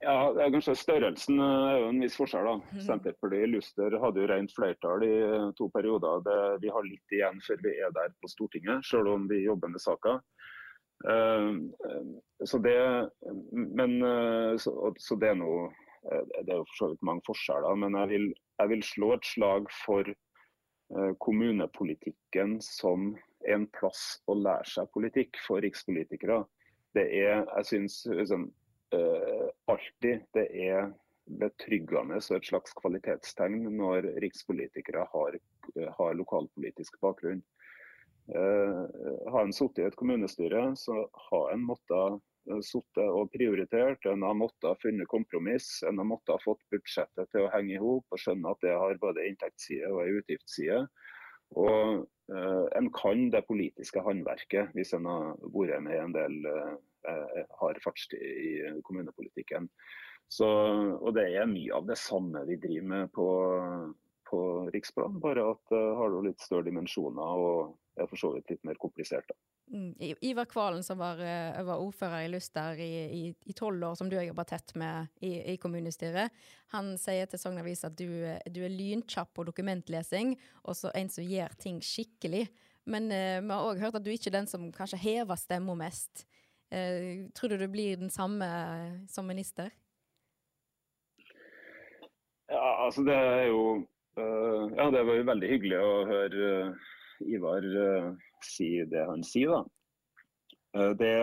Ja, 0.00 0.30
det 0.32 0.40
er 0.42 0.52
kanskje 0.54 0.74
Størrelsen 0.80 1.40
er 1.44 1.74
jo 1.82 1.88
en 1.90 2.00
viss 2.00 2.16
forskjell. 2.16 2.46
da. 2.48 2.54
Mm. 2.72 2.84
Senterpartiet 2.86 3.50
Luster 3.52 3.96
hadde 4.00 4.22
jo 4.22 4.28
rent 4.30 4.54
flertall 4.56 5.04
i 5.04 5.16
to 5.58 5.68
perioder. 5.74 6.22
Det, 6.24 6.36
vi 6.62 6.72
har 6.72 6.86
litt 6.86 7.16
igjen 7.16 7.42
før 7.44 7.60
vi 7.66 7.74
er 7.84 7.92
der 7.96 8.14
på 8.22 8.30
Stortinget, 8.32 8.86
selv 8.88 9.12
om 9.12 9.26
vi 9.28 9.42
jobber 9.44 9.72
med 9.72 9.82
saka. 9.84 10.16
Uh, 11.04 11.60
så 12.44 12.58
det, 12.64 12.76
men, 13.52 13.94
så, 14.60 14.72
så 15.00 15.16
det 15.16 15.30
er 15.30 15.38
noe 15.40 15.70
Det 16.04 16.42
er 16.52 16.58
jo 16.58 16.66
for 16.68 16.76
så 16.76 16.88
vidt 16.90 17.06
mange 17.08 17.24
forskjeller, 17.24 17.78
men 17.80 17.96
jeg 17.96 18.08
vil, 18.08 18.26
jeg 18.60 18.70
vil 18.72 18.84
slå 18.84 19.08
et 19.14 19.26
slag 19.28 19.66
for 19.82 20.08
kommunepolitikken 21.20 22.56
som 22.64 23.10
en 23.48 23.66
plass 23.76 24.04
å 24.28 24.36
lære 24.36 24.68
seg 24.68 24.88
politikk 24.96 25.36
for 25.44 25.60
rikspolitikere. 25.64 26.40
Det 26.96 27.04
er, 27.04 27.44
jeg 27.44 27.68
synes, 27.68 28.00
liksom, 28.08 28.48
alltid 29.70 30.26
det 30.34 30.46
er 30.66 30.90
betryggende 31.40 32.18
og 32.18 32.36
et 32.36 32.48
slags 32.48 32.74
kvalitetstegn 32.80 33.68
når 33.76 34.08
rikspolitikere 34.22 35.04
har, 35.12 35.38
har 35.98 36.18
lokalpolitisk 36.18 36.98
bakgrunn. 37.04 37.42
Uh, 38.30 38.86
har 39.30 39.42
en 39.42 39.54
sittet 39.54 39.82
i 39.82 39.86
et 39.88 39.98
kommunestyre, 39.98 40.70
så 40.78 41.04
har 41.30 41.52
en 41.54 41.64
måttet 41.66 42.20
sittet 42.66 43.06
og 43.06 43.30
prioritert. 43.34 44.06
En 44.06 44.22
har 44.26 44.36
måttet 44.38 44.82
funnet 44.82 45.08
kompromiss. 45.10 45.82
En 45.86 45.98
har 46.00 46.08
måttet 46.08 46.42
fått 46.44 46.62
budsjettet 46.72 47.30
til 47.30 47.46
å 47.46 47.50
henge 47.54 47.76
i 47.76 47.80
hop 47.82 48.06
og 48.10 48.22
skjønne 48.22 48.54
at 48.54 48.62
det 48.64 48.76
har 48.76 49.00
både 49.02 49.26
inntektsside 49.28 49.90
og 49.92 50.20
utgiftsside. 50.20 50.84
Og 51.58 52.04
uh, 52.04 52.66
en 52.78 52.92
kan 52.94 53.26
det 53.32 53.46
politiske 53.48 54.02
håndverket 54.04 54.70
hvis 54.76 54.94
en 54.94 55.08
har 55.10 55.34
vært 55.50 55.82
med 55.82 55.96
i 55.96 56.04
en 56.04 56.14
del 56.14 56.38
Eh, 57.08 57.44
har 57.60 57.80
fartstid 57.84 58.20
i 58.20 58.80
kommunepolitikken. 58.84 59.68
Så, 60.28 60.46
og 61.00 61.14
Det 61.14 61.24
er 61.34 61.48
mye 61.48 61.72
av 61.74 61.86
det 61.88 61.96
samme 61.98 62.44
vi 62.46 62.58
driver 62.60 62.88
med 62.92 63.12
på, 63.16 63.28
på 64.28 64.40
riksplan, 64.74 65.16
bare 65.22 65.46
at 65.54 65.62
det 65.72 65.80
uh, 65.80 65.96
har 65.98 66.18
litt 66.22 66.44
større 66.44 66.68
dimensjoner 66.68 67.40
og 67.46 67.72
er 68.02 68.10
for 68.10 68.20
så 68.20 68.32
vidt 68.34 68.50
litt 68.52 68.62
mer 68.66 68.78
komplisert. 68.80 69.32
Mm. 69.70 69.92
Ivar 70.26 70.48
Kvalen, 70.50 70.82
som 70.82 70.98
var, 70.98 71.20
eh, 71.22 71.60
var 71.66 71.82
ordfører 71.82 72.24
i 72.24 72.30
Luster 72.32 72.80
i 72.80 73.54
tolv 73.56 73.84
år, 73.90 73.94
som 73.98 74.08
du 74.10 74.16
har 74.16 74.26
jobba 74.26 74.44
tett 74.44 74.74
med 74.74 75.06
i, 75.20 75.52
i, 75.52 75.56
kommunestyret, 75.62 76.34
han 76.74 76.96
sier 76.98 77.30
til 77.30 77.38
Sogn 77.38 77.60
Avis 77.62 77.84
at 77.86 77.94
du, 77.98 78.08
du, 78.50 78.60
er 78.64 78.74
lynkjapp 78.74 79.32
på 79.34 79.46
dokumentlesing, 79.46 80.34
og 80.64 80.76
så 80.78 80.90
en 80.94 81.12
som 81.12 81.26
gjør 81.26 81.54
ting 81.62 81.78
skikkelig. 81.84 82.48
Men 82.90 83.10
uh, 83.12 83.38
vi 83.44 83.52
har 83.52 83.66
òg 83.68 83.82
hørt 83.82 83.98
at 84.00 84.04
du 84.04 84.10
ikke 84.10 84.30
er 84.32 84.40
den 84.40 84.50
som 84.50 84.70
kanskje 84.74 84.98
hever 85.02 85.38
stemma 85.38 85.76
mest. 85.78 86.24
Eh, 86.70 87.26
tror 87.34 87.50
du 87.50 87.56
du 87.58 87.68
blir 87.68 87.96
den 87.96 88.10
samme 88.10 88.46
som 89.08 89.26
minister? 89.26 89.70
Ja, 92.50 92.86
altså 92.86 93.02
det 93.02 93.14
er 93.14 93.46
jo 93.50 93.62
uh, 94.18 94.70
Ja, 94.76 94.90
det 94.90 95.02
var 95.06 95.18
jo 95.18 95.26
veldig 95.26 95.50
hyggelig 95.50 95.80
å 95.82 95.92
høre 96.06 96.52
uh, 96.70 96.88
Ivar 97.26 97.64
uh, 97.64 98.10
si 98.44 98.70
det 98.88 99.04
han 99.08 99.24
sier, 99.26 99.52
da. 99.52 100.92
det 100.96 101.14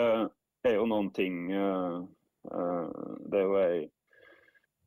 er 0.68 0.74
jo 0.76 0.86
noen 0.92 1.08
ting 1.16 1.48
Det 1.48 3.38
er 3.40 3.46
jo 3.46 3.54
ei, 3.62 3.86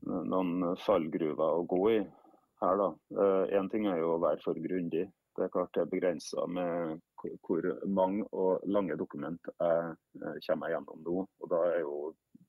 noen 0.04 0.76
fallgruver 0.84 1.60
å 1.60 1.64
gå 1.68 1.80
i 1.94 2.00
her, 2.60 2.82
da. 2.82 2.88
Én 3.56 3.70
ting 3.72 3.88
er 3.88 4.02
jo 4.02 4.14
å 4.14 4.20
være 4.20 4.40
for 4.44 4.60
grundig. 4.60 5.06
Det 5.36 5.46
er 5.46 5.52
klart 5.54 5.72
det 5.76 5.84
er 5.86 5.92
begrensa 5.92 6.44
med 6.50 7.00
hvor 7.46 7.66
mange 7.88 8.26
og 8.36 8.64
lange 8.68 8.96
dokument 9.00 9.50
jeg 9.60 10.42
kommer 10.46 10.72
gjennom 10.72 11.04
nå. 11.06 11.24
og 11.24 11.52
Da 11.52 11.60
er 11.70 11.80
jo 11.80 11.96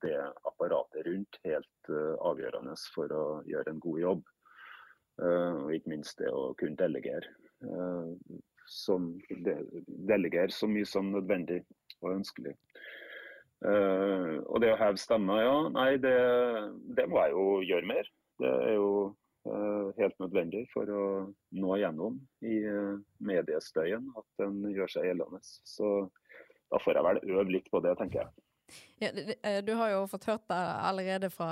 det 0.03 0.17
apparatet 0.49 1.05
rundt 1.07 1.39
helt 1.45 1.91
avgjørende 2.27 2.75
for 2.95 3.13
å 3.15 3.25
gjøre 3.47 3.71
en 3.71 3.83
god 3.83 3.99
jobb. 4.01 4.23
Og 5.21 5.73
ikke 5.75 5.93
minst 5.93 6.19
det 6.19 6.31
å 6.33 6.51
kunne 6.59 6.79
delegere. 6.79 7.35
Uh, 8.71 8.75
som 8.77 9.07
de, 9.29 10.47
så 10.49 10.67
mye 10.67 10.87
som 10.87 11.11
nødvendig 11.11 11.61
og 12.01 12.15
ønskelig. 12.15 12.55
og 13.61 14.57
det 14.63 14.71
å 14.73 14.77
heve 14.79 14.97
stemma, 14.97 15.35
ja. 15.43 15.57
Nei, 15.75 15.89
det, 16.01 16.15
det 16.97 17.05
må 17.11 17.19
jeg 17.21 17.35
jo 17.35 17.43
gjøre 17.67 17.89
mer. 17.91 18.07
Det 18.41 18.49
er 18.49 18.73
jo 18.73 18.87
uh, 19.45 19.91
helt 19.99 20.17
nødvendig 20.23 20.63
for 20.73 20.89
å 20.89 21.03
nå 21.53 21.77
gjennom 21.81 22.17
i 22.47 22.61
uh, 22.65 22.95
mediestøyen 23.21 24.07
at 24.17 24.27
den 24.41 24.63
gjør 24.73 24.95
seg 24.95 25.09
gjeldende. 25.09 25.41
Så 25.43 25.91
da 26.71 26.79
får 26.81 26.97
jeg 26.97 27.07
vel 27.09 27.21
øve 27.35 27.49
litt 27.51 27.69
på 27.73 27.83
det, 27.85 27.93
tenker 27.99 28.23
jeg. 28.23 28.33
Ja, 29.01 29.09
eh, 29.41 29.63
du 29.65 29.73
har 29.73 29.89
jo 29.89 30.03
fått 30.07 30.27
hørt 30.29 30.43
det 30.51 30.57
allerede 30.57 31.29
fra, 31.33 31.49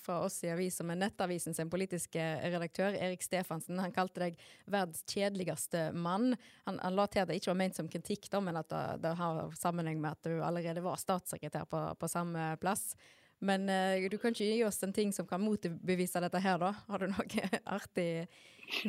fra 0.00 0.20
oss 0.24 0.38
i 0.44 0.50
avisa, 0.52 0.84
med 0.86 1.02
Nettavisen 1.02 1.54
sin 1.54 1.70
politiske 1.70 2.24
redaktør, 2.42 2.96
Erik 2.96 3.22
Stefansen. 3.22 3.78
Han 3.82 3.92
kalte 3.92 4.22
deg 4.24 4.40
verdens 4.64 5.04
kjedeligste 5.08 5.90
mann. 5.92 6.34
Han, 6.64 6.80
han 6.80 6.96
la 6.96 7.06
til 7.10 7.24
at 7.24 7.30
det 7.30 7.40
ikke 7.40 7.52
var 7.52 7.60
ment 7.62 7.76
som 7.76 7.90
kritikk, 7.92 8.30
da, 8.32 8.40
men 8.44 8.60
at 8.60 8.70
det, 8.72 8.82
det, 9.04 9.14
har 9.20 9.42
sammenheng 9.60 10.00
med 10.00 10.16
at 10.16 10.30
du 10.30 10.40
allerede 10.40 10.84
var 10.84 11.00
statssekretær 11.00 11.68
på, 11.70 11.84
på 12.00 12.10
samme 12.10 12.54
plass. 12.62 12.94
Men 13.40 13.68
uh, 13.72 14.10
du 14.12 14.18
kan 14.20 14.34
ikke 14.34 14.50
gi 14.50 14.64
oss 14.66 14.82
en 14.84 14.92
ting 14.92 15.14
som 15.16 15.28
kan 15.28 15.40
motbevise 15.40 16.20
dette 16.20 16.42
her, 16.44 16.60
da? 16.60 16.74
Har 16.88 17.00
du 17.00 17.12
noe 17.12 17.48
artig 17.78 18.26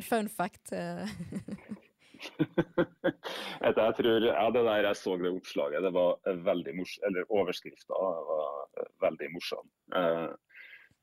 fun 0.08 0.32
fact? 0.32 0.72
jeg 3.66 3.96
tror, 3.98 4.28
ja, 4.28 4.46
det 4.54 4.64
der 4.68 4.88
Jeg 4.88 5.00
så 5.00 5.18
det 5.18 5.34
oppslaget. 5.34 5.84
Det 5.86 5.94
var 5.96 6.38
veldig 6.52 6.76
morsomt. 6.78 7.04
Eller 7.08 7.34
overskrifta 7.40 7.98
var 8.30 8.88
veldig 9.04 9.30
morsom. 9.36 9.68
Uh, 9.96 10.32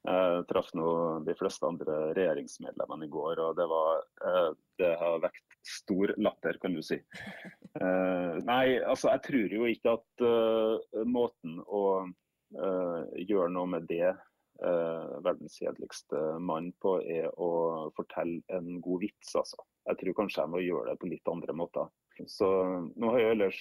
jeg 0.09 0.44
traff 0.48 0.70
nå 0.78 0.90
de 1.26 1.35
fleste 1.37 1.66
andre 1.66 1.96
regjeringsmedlemmene 2.16 3.09
i 3.09 3.12
går, 3.12 3.40
og 3.42 3.57
det, 3.59 3.66
var, 3.68 4.04
uh, 4.22 4.52
det 4.81 4.92
har 5.00 5.18
vekt 5.24 5.44
stor 5.68 6.14
latter, 6.22 6.57
kan 6.62 6.76
du 6.76 6.81
si. 6.87 6.96
Nei, 8.46 8.78
altså 8.78 9.11
jeg 9.11 9.22
tror 9.26 9.52
jo 9.52 9.66
ikke 9.68 9.96
at 9.98 10.22
måten 11.04 11.59
å 11.66 11.83
gjøre 12.54 13.50
noe 13.52 13.68
med 13.74 13.85
det 13.90 14.14
verdens 14.59 15.59
kjedeligste 15.61 16.18
mann 16.42 16.73
på, 16.83 16.99
er 17.03 17.29
å 17.38 17.51
fortelle 17.97 18.42
en 18.55 18.81
god 18.85 19.05
vits, 19.07 19.35
altså. 19.38 19.62
Jeg 19.88 20.01
tror 20.01 20.16
kanskje 20.18 20.42
jeg 20.42 20.53
må 20.53 20.62
gjøre 20.64 20.90
det 20.90 21.01
på 21.01 21.11
litt 21.12 21.31
andre 21.31 21.55
måter. 21.57 21.88
Så 22.27 22.49
Nå 22.99 23.12
har 23.14 23.21
jo 23.23 23.29
ellers 23.31 23.59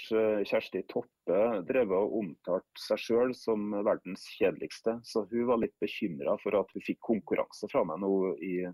Kjersti 0.50 0.82
Toppe 0.90 1.42
drevet 1.70 1.94
og 1.94 2.16
omtalt 2.24 2.82
seg 2.82 3.04
sjøl 3.04 3.36
som 3.38 3.70
verdens 3.86 4.26
kjedeligste, 4.34 4.98
så 5.06 5.28
hun 5.30 5.46
var 5.52 5.62
litt 5.62 5.76
bekymra 5.84 6.34
for 6.42 6.58
at 6.58 6.74
hun 6.74 6.86
fikk 6.88 7.04
konkurranse 7.06 7.70
fra 7.70 7.86
meg 7.86 8.02
nå 8.02 8.12
i 8.42 8.56
Eh, 8.66 8.74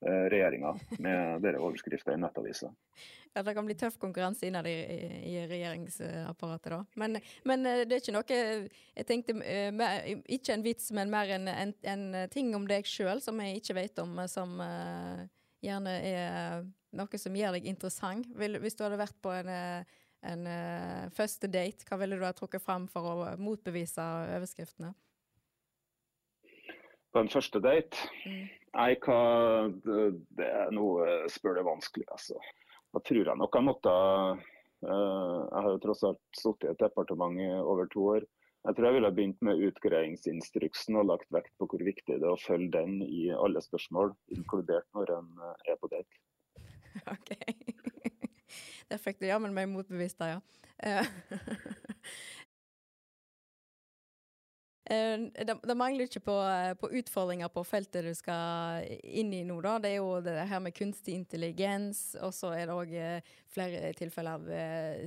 regjeringa 0.00 0.74
med 0.98 1.42
dere 1.44 1.60
overskrifter 1.60 2.14
i 2.14 2.20
nettavisa. 2.20 2.70
Ja, 3.32 3.42
Det 3.42 3.54
kan 3.54 3.66
bli 3.66 3.76
tøff 3.78 3.98
konkurranse 3.98 4.46
innad 4.48 4.66
i, 4.66 4.74
i, 5.30 5.34
regjeringsapparatet, 5.46 6.72
da. 6.72 6.80
Men, 6.98 7.20
men, 7.46 7.66
eh, 7.66 7.84
det 7.86 7.96
er 7.96 8.02
ikke 8.02 8.14
noe 8.16 8.38
Jeg 8.38 9.06
tenkte 9.06 9.36
eh, 9.46 10.22
ikke 10.26 10.56
en 10.56 10.64
vits, 10.66 10.90
men 10.96 11.12
mer 11.12 11.30
en, 11.36 11.46
en, 11.48 11.74
en 11.92 12.04
ting 12.32 12.50
om 12.58 12.66
deg 12.66 12.88
sjøl 12.90 13.22
som 13.22 13.38
jeg 13.40 13.60
ikke 13.60 13.78
vet 13.78 14.02
om, 14.02 14.18
som 14.30 14.58
gjerne 15.62 15.96
er 16.10 16.66
noe 16.96 17.22
som 17.22 17.36
gjør 17.36 17.58
deg 17.58 17.68
interessant. 17.70 18.26
Hvis 18.34 18.78
du 18.78 18.82
hadde 18.82 18.98
vært 18.98 19.20
på 19.22 19.30
en, 19.36 19.52
en 20.26 20.48
første 21.14 21.46
date, 21.46 21.86
hva 21.86 22.00
ville 22.00 22.18
du 22.18 22.26
ha 22.26 22.34
trukket 22.34 22.64
fram 22.64 22.88
for 22.90 23.06
å 23.06 23.30
motbevise 23.38 24.02
overskriftene? 24.40 24.90
På 27.14 27.22
en 27.22 27.30
første 27.30 27.62
date? 27.62 28.10
Mm. 28.26 28.59
Nei, 28.78 28.94
hva 29.02 29.20
det, 29.82 30.46
er 30.46 30.74
noe 30.74 31.06
spør 31.32 31.58
det 31.58 31.66
vanskelig, 31.66 32.06
altså. 32.14 32.36
Da 32.94 33.02
tror 33.06 33.22
jeg 33.22 33.38
nok 33.38 33.54
jeg 33.54 33.66
måtte 33.66 33.94
uh, 33.94 34.38
Jeg 34.86 35.62
har 35.62 35.68
jo 35.70 35.80
tross 35.82 36.04
alt 36.06 36.22
sittet 36.38 36.68
i 36.68 36.72
et 36.72 36.82
departement 36.82 37.38
i 37.38 37.48
over 37.60 37.90
to 37.90 38.06
år. 38.16 38.26
Jeg 38.60 38.76
tror 38.76 38.86
jeg 38.86 38.96
ville 38.98 39.12
begynt 39.16 39.44
med 39.46 39.62
utgreiingsinstruksen 39.70 40.98
og 41.00 41.08
lagt 41.08 41.30
vekt 41.32 41.52
på 41.58 41.68
hvor 41.70 41.82
viktig 41.82 42.18
det 42.18 42.26
er 42.26 42.34
å 42.34 42.40
følge 42.42 42.74
den 42.74 42.98
i 43.06 43.30
alle 43.32 43.62
spørsmål, 43.64 44.12
inkludert 44.36 44.86
når 44.96 45.14
en 45.16 45.30
er 45.64 45.78
på 45.80 45.88
date. 45.92 46.20
OK. 47.14 47.32
Der 48.90 49.00
fikk 49.00 49.22
du 49.22 49.28
jammen 49.30 49.54
meg 49.56 49.70
motbevist, 49.70 50.20
da, 50.20 50.36
ja. 50.36 50.40
Eh, 54.90 55.20
det, 55.46 55.74
mangler 55.78 56.08
ikke 56.08 56.20
på, 56.26 56.34
eh, 56.50 56.72
på, 56.74 56.88
utfordringer 56.98 57.48
på 57.54 57.62
feltet 57.62 58.02
du 58.02 58.10
skal 58.18 58.82
inn 59.06 59.30
i 59.36 59.44
nå, 59.46 59.60
da. 59.62 59.78
Det 59.78 59.92
er 59.92 60.00
jo 60.00 60.20
det 60.24 60.48
her 60.50 60.58
med 60.64 60.74
kunstig 60.74 61.14
intelligens, 61.14 62.16
og 62.18 62.34
så 62.34 62.50
er 62.56 62.66
det 62.66 62.74
òg 62.74 62.90
eh, 62.98 63.22
flere 63.54 63.92
tilfeller 63.94 64.32
av 64.40 64.42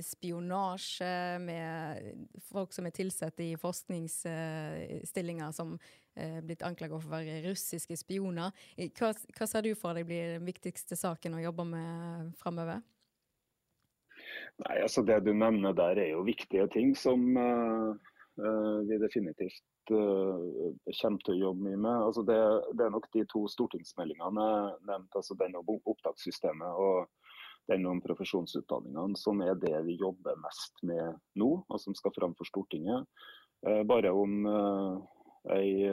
spionasje 0.06 1.38
med 1.44 2.00
folk 2.48 2.72
som 2.72 2.88
er 2.88 2.96
tilsatt 2.96 3.40
i 3.44 3.56
forskningsstillinger 3.60 5.52
som 5.52 5.76
er 6.16 6.40
blitt 6.46 6.64
anklaget 6.64 7.02
for 7.02 7.10
å 7.10 7.16
være 7.18 7.44
russiske 7.50 7.96
spioner. 8.00 8.56
Hva, 8.96 9.12
hva 9.12 9.46
ser 9.50 9.62
du 9.66 9.74
for 9.76 9.92
deg 9.98 10.08
blir 10.08 10.38
den 10.38 10.48
viktigste 10.48 10.96
saken 10.96 11.36
å 11.36 11.44
jobbe 11.44 11.64
med 11.74 12.32
framover? 12.40 12.80
Nei, 14.64 14.76
altså 14.80 15.02
Det 15.04 15.20
du 15.26 15.32
nevner 15.36 15.72
der 15.76 15.98
er 16.06 16.10
jo 16.14 16.24
viktige 16.24 16.68
ting 16.72 16.96
som 16.96 17.36
uh 17.36 17.92
vi 18.34 18.96
definitivt 18.98 19.62
kommer 19.90 21.24
til 21.24 21.34
å 21.34 21.40
jobbe 21.40 21.66
mye 21.66 21.80
med. 21.80 21.98
Altså 22.08 22.24
det, 22.26 22.38
det, 22.72 22.86
er 22.86 22.94
nok 22.94 23.10
de 23.14 23.24
to 23.30 23.44
stortingsmeldingene 23.52 24.46
jeg 24.48 24.80
nevnte, 24.90 25.20
altså 25.20 25.36
den 25.40 25.58
om 25.60 25.74
opptakssystemet 25.76 26.80
og 26.84 27.06
den 27.72 27.86
om 27.88 28.02
profesjonsutdanningene, 28.04 29.16
som 29.16 29.40
er 29.40 29.56
det 29.56 29.76
vi 29.86 29.96
jobber 30.00 30.36
mest 30.42 30.82
med 30.84 31.16
nå, 31.40 31.50
og 31.64 31.80
som 31.80 31.96
skal 31.96 32.12
fram 32.16 32.36
for 32.36 32.48
Stortinget. 32.48 33.08
Eh, 33.66 33.82
bare 33.88 34.12
om 34.12 34.44
i 35.52 35.84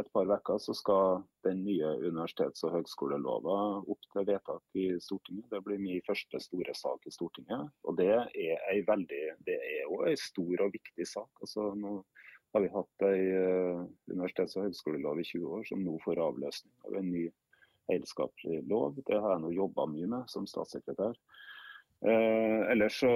et 0.00 0.12
par 0.16 0.30
uker 0.32 0.58
så 0.64 0.72
skal 0.72 1.24
den 1.44 1.60
nye 1.66 1.90
universitets- 2.08 2.64
og 2.64 2.72
høgskolelova 2.72 3.56
opp 3.84 4.06
til 4.14 4.24
vedtak 4.30 4.78
i 4.80 4.86
Stortinget. 5.04 5.50
Det 5.52 5.60
blir 5.64 5.80
min 5.82 6.00
første 6.06 6.40
store 6.40 6.72
sak 6.74 7.04
i 7.04 7.12
Stortinget. 7.12 7.68
Og 7.84 7.98
det 8.00 8.08
er 8.08 8.64
ei 8.72 8.80
veldig, 8.88 9.24
det 9.44 9.58
er 9.58 9.92
òg 9.92 10.08
en 10.08 10.22
stor 10.22 10.64
og 10.64 10.72
viktig 10.72 11.04
sak. 11.04 11.28
Altså, 11.44 11.68
nå 11.76 11.98
har 12.54 12.64
vi 12.64 12.70
hatt 12.72 13.04
ei 13.08 13.26
uh, 13.34 13.82
universitets- 14.10 14.56
og 14.56 14.68
høgskolelov 14.68 15.20
i 15.20 15.26
20 15.28 15.58
år 15.58 15.68
som 15.68 15.84
nå 15.84 15.98
får 16.04 16.22
avløsning 16.24 16.72
av 16.88 16.96
en 17.00 17.12
ny 17.12 17.26
eierskapelig 17.92 18.62
lov. 18.70 18.98
Det 19.04 19.18
har 19.18 19.34
jeg 19.34 19.44
nå 19.44 19.52
jobba 19.56 19.86
mye 19.90 20.08
med 20.14 20.32
som 20.32 20.48
statssekretær. 20.48 21.16
Uh, 22.04 22.68
ellers 22.72 23.00
så, 23.02 23.12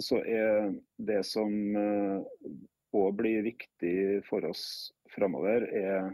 så, 0.00 0.22
er 0.24 0.74
det 0.98 1.22
som 1.28 1.52
òg 2.96 3.14
blir 3.18 3.44
viktig 3.46 3.94
for 4.26 4.44
oss 4.48 4.64
framover, 5.14 5.66
er, 5.76 6.10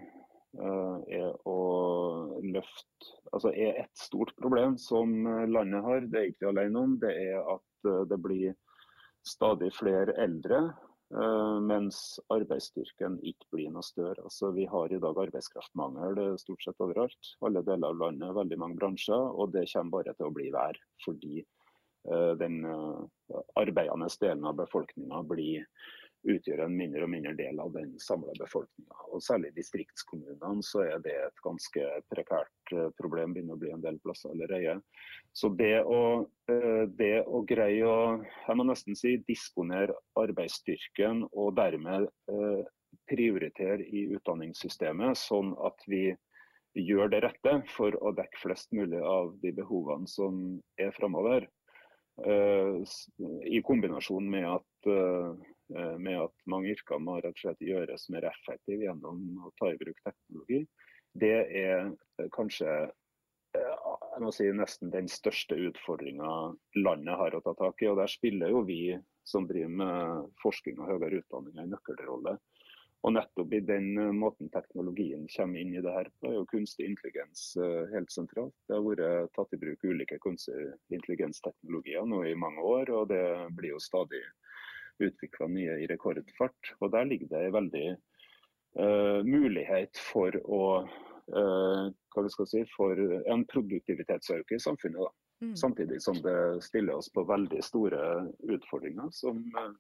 eh, 0.57 1.21
er, 1.21 1.31
å 1.49 1.59
løfte 2.45 3.13
Altså 3.35 3.51
er 3.53 3.83
et 3.83 3.99
stort 3.99 4.31
problem 4.39 4.77
som 4.81 5.11
landet 5.51 5.85
har, 5.85 6.05
det 6.09 6.21
er 6.21 6.29
ikke 6.31 6.47
vi 6.47 6.53
alene 6.53 6.83
om, 6.87 6.93
det 7.03 7.11
er 7.11 7.41
at 7.43 7.89
eh, 7.91 8.05
det 8.09 8.17
blir 8.23 8.55
stadig 9.27 9.73
flere 9.77 10.15
eldre. 10.23 10.61
Eh, 11.15 11.59
mens 11.63 11.99
arbeidsstyrken 12.35 13.21
ikke 13.23 13.47
blir 13.55 13.71
noe 13.71 13.87
større. 13.87 14.25
Altså, 14.27 14.51
vi 14.57 14.67
har 14.71 14.93
i 14.93 15.01
dag 15.03 15.21
arbeidskraftmangel 15.27 16.19
stort 16.43 16.65
sett 16.67 16.83
overalt. 16.83 17.35
Alle 17.47 17.63
deler 17.67 17.93
av 17.93 18.01
landet, 18.01 18.35
veldig 18.41 18.59
mange 18.63 18.81
bransjer. 18.81 19.29
Og 19.37 19.55
det 19.55 19.69
kommer 19.73 20.01
bare 20.01 20.17
til 20.17 20.31
å 20.31 20.35
bli 20.35 20.51
vær 20.55 20.81
fordi 21.05 21.45
den 22.39 22.61
arbeidende 23.59 24.07
delen 24.23 24.45
av 24.47 24.55
befolkninga 24.61 25.25
blir 25.27 25.65
utgjør 26.27 26.65
en 26.65 26.75
mindre 26.77 27.05
og 27.07 27.11
mindre 27.13 27.33
del 27.39 27.61
av 27.63 27.73
den 27.75 27.95
samla 28.03 28.35
befolkninga. 28.41 28.97
Særlig 29.23 29.53
i 29.53 29.57
distriktskommunene 29.61 30.65
så 30.67 30.83
er 30.85 31.03
det 31.05 31.15
et 31.23 31.43
ganske 31.45 31.87
prekært 32.13 32.75
eh, 32.75 32.89
problem, 32.99 33.35
begynner 33.35 33.57
å 33.57 33.63
bli 33.63 33.73
en 33.73 33.85
del 33.85 33.99
plasser 34.05 34.33
allerede. 34.35 34.79
Så 35.37 35.53
det 35.59 35.81
å, 35.83 36.27
eh, 36.51 36.85
det 36.99 37.23
å 37.25 37.43
greie 37.49 37.87
å 37.87 37.99
jeg 38.19 38.59
må 38.59 38.67
nesten 38.69 38.99
si, 38.99 39.17
disponere 39.29 39.97
arbeidsstyrken 40.19 41.27
og 41.33 41.57
dermed 41.59 42.09
eh, 42.33 42.63
prioritere 43.07 43.87
i 43.87 44.07
utdanningssystemet, 44.17 45.19
sånn 45.21 45.55
at 45.67 45.83
vi 45.87 46.09
gjør 46.77 47.13
det 47.13 47.23
rette 47.25 47.61
for 47.73 47.95
å 48.05 48.13
dekke 48.17 48.41
flest 48.43 48.73
mulig 48.77 48.99
av 49.01 49.31
de 49.41 49.53
behovene 49.57 50.11
som 50.11 50.59
er 50.77 50.91
framover. 50.93 51.47
I 52.17 53.61
kombinasjon 53.65 54.29
med 54.33 54.47
at 54.49 54.89
med 55.69 56.21
at 56.21 56.45
mange 56.47 56.71
yrker 56.75 57.01
må 57.03 57.17
rett 57.19 57.35
og 57.35 57.41
slett 57.41 57.65
gjøres 57.65 58.07
mer 58.15 58.29
effektive 58.29 58.87
gjennom 58.87 59.47
å 59.47 59.53
ta 59.59 59.73
i 59.73 59.79
bruk 59.81 59.99
teknologi. 60.07 60.61
Det 61.17 61.33
er 61.33 61.87
eh, 61.87 62.29
kanskje 62.35 62.69
eh, 62.71 63.85
jeg 64.17 64.25
må 64.25 64.33
si, 64.35 64.49
nesten 64.53 64.93
den 64.93 65.09
største 65.09 65.57
utfordringa 65.69 66.33
landet 66.77 67.21
har 67.21 67.37
å 67.37 67.43
ta 67.45 67.55
tak 67.57 67.83
i. 67.83 67.89
og 67.93 68.01
Der 68.01 68.13
spiller 68.13 68.53
jo 68.53 68.65
vi 68.69 68.97
som 69.27 69.49
driver 69.49 69.73
med 69.81 70.29
forskning 70.43 70.79
og 70.81 70.93
høyere 70.93 71.23
utdanning 71.23 71.59
en 71.61 71.73
nøkkelrolle. 71.75 72.37
Og 73.07 73.13
nettopp 73.15 73.53
i 73.55 73.63
den 73.63 73.93
måten 74.19 74.49
teknologien 74.51 75.27
kommer 75.31 75.61
inn 75.61 75.75
i 75.77 75.83
det 75.85 75.93
her, 75.95 76.09
er 76.27 76.33
jo 76.35 76.47
kunstig 76.51 76.89
intelligens 76.89 77.53
helt 77.93 78.11
sentralt. 78.11 78.55
Det 78.67 78.75
har 78.75 78.83
vært 78.83 79.31
tatt 79.37 79.53
i 79.55 79.61
bruk 79.63 79.85
ulike 79.85 80.19
kunstig 80.25 80.57
intelligensteknologier 80.97 82.09
nå 82.09 82.25
i 82.27 82.35
mange 82.41 82.65
år, 82.67 82.91
og 82.97 83.13
det 83.13 83.23
blir 83.55 83.77
jo 83.77 83.85
stadig 83.85 84.25
utvikla 85.03 85.49
nye 85.53 85.79
i 85.83 85.87
rekordfart. 85.91 86.73
Og 86.81 86.93
Der 86.93 87.05
ligger 87.05 87.31
det 87.33 87.43
en 87.45 87.57
veldig 87.57 87.87
uh, 88.81 89.21
mulighet 89.27 89.99
for 90.13 90.37
å 90.45 90.63
uh, 90.85 91.85
hva 91.91 92.25
vi 92.25 92.33
skal 92.33 92.51
si, 92.51 92.65
for 92.77 93.01
en 93.33 93.45
produktivitetsøkning 93.53 94.61
i 94.61 94.67
samfunnet. 94.69 95.01
da. 95.03 95.13
Mm. 95.45 95.57
Samtidig 95.57 96.03
som 96.03 96.17
det 96.25 96.39
stiller 96.65 96.97
oss 96.97 97.11
på 97.13 97.27
veldig 97.29 97.63
store 97.65 98.03
utfordringer 98.57 99.11
som, 99.13 99.43
uh, 99.57 99.73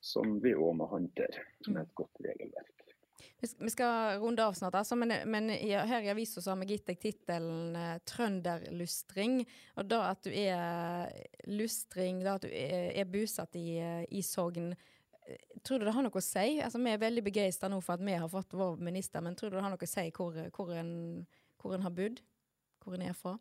som 0.00 0.38
vi 0.40 0.54
òg 0.56 0.76
må 0.80 0.88
håndtere 0.88 1.44
med 1.68 1.82
et 1.84 1.96
godt 2.00 2.22
regelverk. 2.24 2.79
Vi 3.40 3.70
skal 3.72 4.18
runde 4.20 4.44
av 4.44 4.52
snart, 4.52 4.74
altså, 4.76 4.96
men, 5.00 5.14
men 5.30 5.48
her 5.48 6.04
i 6.04 6.10
avisa 6.12 6.42
har 6.44 6.58
vi 6.60 6.74
gitt 6.74 6.90
deg 6.90 7.00
tittelen 7.00 7.76
eh, 7.76 7.98
'Trønderlustring'. 8.04 9.40
Og 9.80 9.88
da 9.88 10.02
at 10.10 10.24
du 10.26 10.30
er 10.34 11.08
lustring, 11.48 12.20
da 12.24 12.36
at 12.36 12.44
du 12.44 12.50
er, 12.52 12.90
er 12.92 13.08
bosatt 13.08 13.56
i, 13.56 13.80
i 14.12 14.22
Sogn, 14.22 14.74
tror 15.64 15.80
du 15.80 15.86
det 15.88 15.94
har 15.96 16.04
noe 16.04 16.20
å 16.20 16.24
si? 16.24 16.58
Altså, 16.60 16.80
vi 16.82 16.92
er 16.92 17.00
veldig 17.00 17.24
begeistra 17.24 17.70
nå 17.72 17.80
for 17.84 17.96
at 17.96 18.04
vi 18.04 18.18
har 18.18 18.28
fått 18.32 18.56
vår 18.56 18.80
minister, 18.84 19.24
men 19.24 19.38
tror 19.38 19.50
du 19.50 19.56
det 19.56 19.64
har 19.64 19.72
noe 19.72 19.88
å 19.88 19.94
si 19.94 20.06
hvor, 20.16 20.36
hvor, 20.56 20.74
en, 20.76 20.92
hvor 21.62 21.76
en 21.76 21.86
har 21.86 21.96
bodd? 21.96 22.20
Hvor 22.84 22.96
en 22.96 23.06
er 23.08 23.16
fra? 23.16 23.38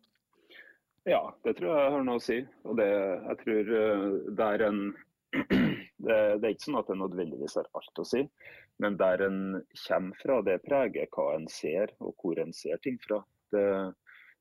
Ja, 1.08 1.22
det 1.44 1.58
tror 1.58 1.76
jeg 1.76 1.92
har 1.96 2.08
noe 2.08 2.20
å 2.20 2.24
si. 2.24 2.40
Og 2.68 2.80
det, 2.80 2.88
jeg 2.88 3.42
tror 3.44 3.74
det 4.38 4.48
er 4.48 4.66
en 4.68 4.82
det, 6.00 6.20
det, 6.40 6.48
er 6.48 6.54
ikke 6.56 6.68
sånn 6.68 6.82
at 6.82 6.92
det 6.92 7.00
nødvendigvis 7.00 7.58
har 7.60 7.70
alt 7.78 8.02
å 8.02 8.06
si, 8.08 8.24
men 8.80 8.98
der 9.00 9.24
en 9.26 9.40
kommer 9.86 10.22
fra, 10.22 10.40
det 10.48 10.62
preger 10.66 11.10
hva 11.16 11.34
en 11.36 11.50
ser 11.52 11.92
og 12.00 12.16
hvor 12.22 12.40
en 12.40 12.56
ser 12.56 12.80
ting 12.86 13.00
fra. 13.04 13.20
Det, 13.54 13.66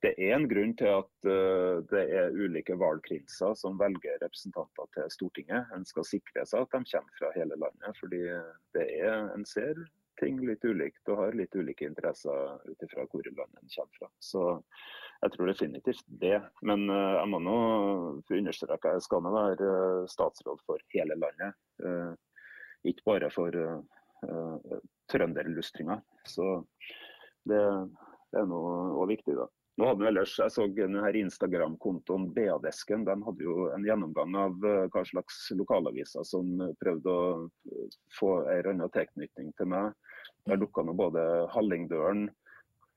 det 0.04 0.12
er 0.22 0.36
en 0.36 0.46
grunn 0.50 0.76
til 0.78 0.92
at 1.00 1.26
uh, 1.26 1.82
det 1.90 2.04
er 2.20 2.36
ulike 2.36 2.76
valgkrinser 2.78 3.56
som 3.58 3.80
velger 3.80 4.20
representanter 4.22 4.90
til 4.94 5.10
Stortinget. 5.16 5.72
En 5.74 5.86
skal 5.88 6.06
sikre 6.06 6.46
seg 6.46 6.62
at 6.62 6.76
de 6.76 6.92
kommer 6.92 7.18
fra 7.18 7.32
hele 7.34 7.58
landet, 7.58 7.98
fordi 7.98 8.22
det 8.78 8.86
er, 9.00 9.26
en 9.34 9.46
ser 9.48 9.80
ting 10.18 10.38
litt 10.42 10.64
ulikt 10.66 11.10
og 11.10 11.20
har 11.22 11.36
litt 11.38 11.54
ulike 11.54 11.86
interesser 11.86 12.58
ut 12.66 12.86
ifra 12.86 13.06
hvor 13.10 13.26
landet 13.26 13.62
en 13.62 13.74
kommer 13.74 13.98
fra. 13.98 14.10
Så 14.22 14.44
jeg 15.18 15.34
tror 15.34 15.50
definitivt 15.50 16.04
det. 16.22 16.38
Men 16.62 16.86
uh, 16.90 17.18
jeg 17.18 17.28
må 17.32 17.40
nå 17.42 17.58
understreke 18.38 18.78
at 18.78 18.98
jeg 18.98 19.06
skal 19.06 19.24
nå 19.24 19.34
være 19.34 19.68
uh, 19.68 20.08
statsråd 20.10 20.62
for 20.66 20.82
hele 20.94 21.18
landet. 21.18 21.58
Uh, 21.82 22.14
ikke 22.86 23.06
bare 23.06 23.28
for 23.34 23.54
trønderlustringa. 25.10 25.98
Så 26.26 26.44
det, 27.46 27.58
det 28.32 28.40
er 28.40 28.46
nå 28.50 29.04
viktig, 29.10 29.34
da. 29.38 29.46
Nå 29.78 29.86
hadde 29.90 30.08
ellers, 30.08 30.32
Jeg 30.42 30.54
så 30.54 30.66
denne 30.74 31.10
Instagram-kontoen 31.20 32.28
BA-desken. 32.34 33.04
De 33.06 33.14
hadde 33.26 33.46
jo 33.46 33.68
en 33.74 33.86
gjennomgang 33.86 34.34
av 34.38 34.56
hva 34.62 35.04
slags 35.06 35.38
lokalaviser 35.58 36.26
som 36.26 36.50
prøvde 36.82 37.14
å 37.14 37.28
få 38.18 38.32
en 38.40 38.50
eller 38.56 38.72
annen 38.72 38.94
tilknytning 38.94 39.52
til 39.58 39.70
meg. 39.74 39.94
Der 40.50 40.58
dukka 40.62 40.86
nå 40.86 40.96
både 40.98 41.22
Hallingdølen, 41.54 42.26
Eh, 42.26 42.46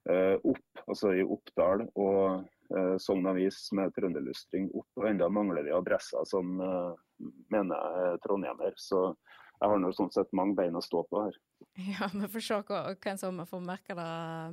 opp, 0.09 0.81
altså 0.87 1.11
i 1.13 1.21
Oppdal 1.21 1.83
og 1.93 2.41
uh, 2.73 2.95
Sogn 3.01 3.27
Avis 3.29 3.67
med 3.77 3.93
trønderlystring 3.95 4.71
opp. 4.73 4.89
Og 4.99 5.07
enda 5.11 5.29
mangler 5.29 5.67
vi 5.67 5.75
adresser 5.75 6.25
som 6.29 6.57
uh, 6.61 6.97
mener 7.53 7.77
jeg 7.77 8.09
er 8.09 8.19
trondhjemmer. 8.25 8.75
Så 8.81 9.03
jeg 9.61 9.69
har 9.69 9.77
nå 9.77 9.91
sånn 9.93 10.09
sett 10.13 10.31
mange 10.33 10.57
bein 10.57 10.77
å 10.77 10.83
stå 10.83 11.05
på 11.09 11.25
her. 11.27 11.39
Ja, 11.93 12.09
vi 12.11 12.27
får 12.33 12.43
se 12.43 12.57
hvem 12.65 13.19
som 13.21 13.37
får 13.47 13.61
merke 13.63 13.95
det 13.95 14.07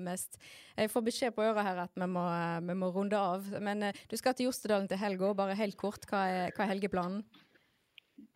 mest. 0.05 0.37
Jeg 0.77 0.91
får 0.93 1.03
beskjed 1.09 1.35
på 1.35 1.43
øret 1.43 1.65
her 1.67 1.81
at 1.83 1.97
vi 1.99 2.07
må, 2.07 2.23
vi 2.69 2.77
må 2.79 2.93
runde 2.95 3.19
av. 3.19 3.49
Men 3.65 3.89
du 4.07 4.15
skal 4.21 4.37
til 4.37 4.47
Jostedalen 4.47 4.87
til 4.89 5.01
helga. 5.01 5.33
Bare 5.35 5.57
helt 5.59 5.77
kort, 5.81 6.07
hva 6.07 6.21
er, 6.29 6.53
hva 6.55 6.67
er 6.67 6.75
helgeplanen? 6.77 7.25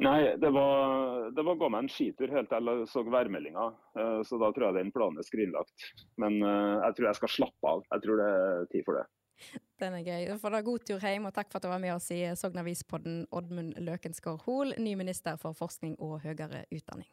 Nei, 0.02 0.36
det 0.36 0.50
var, 0.50 1.30
det 1.30 1.42
var 1.42 1.54
å 1.54 1.60
gå 1.60 1.68
meg 1.70 1.84
en 1.84 1.90
skitur 1.92 2.32
helt 2.34 2.50
til 2.50 2.70
jeg 2.70 2.86
så 2.90 3.02
værmeldinga. 3.06 3.66
Eh, 3.98 4.20
så 4.26 4.38
da 4.40 4.50
tror 4.54 4.68
jeg 4.68 4.78
den 4.80 4.92
planen 4.94 5.20
er 5.20 5.26
skrinlagt. 5.26 5.86
Men 6.22 6.38
eh, 6.42 6.78
jeg 6.88 6.96
tror 6.98 7.08
jeg 7.08 7.20
skal 7.20 7.34
slappe 7.36 7.74
av. 7.74 7.84
Jeg 7.94 8.04
tror 8.06 8.22
det 8.22 8.30
er 8.30 8.70
tid 8.72 8.86
for 8.88 8.98
det. 8.98 9.04
Den 9.82 9.96
er 9.98 10.06
gøy. 10.06 10.28
For 10.42 10.54
da 10.54 10.62
God 10.66 10.86
tur 10.86 11.02
hjem, 11.02 11.26
og 11.30 11.34
takk 11.34 11.50
for 11.50 11.58
at 11.58 11.66
du 11.66 11.70
var 11.72 11.82
med 11.82 11.94
oss 11.94 12.10
i 12.14 12.20
Sogn 12.38 12.62
Avis-podden, 12.62 13.24
Oddmund 13.34 13.78
Løkensgård 13.82 14.44
Hoel, 14.46 14.74
ny 14.78 14.94
minister 14.98 15.38
for 15.40 15.56
forskning 15.58 15.96
og 16.02 16.20
høyere 16.26 16.64
utdanning. 16.70 17.10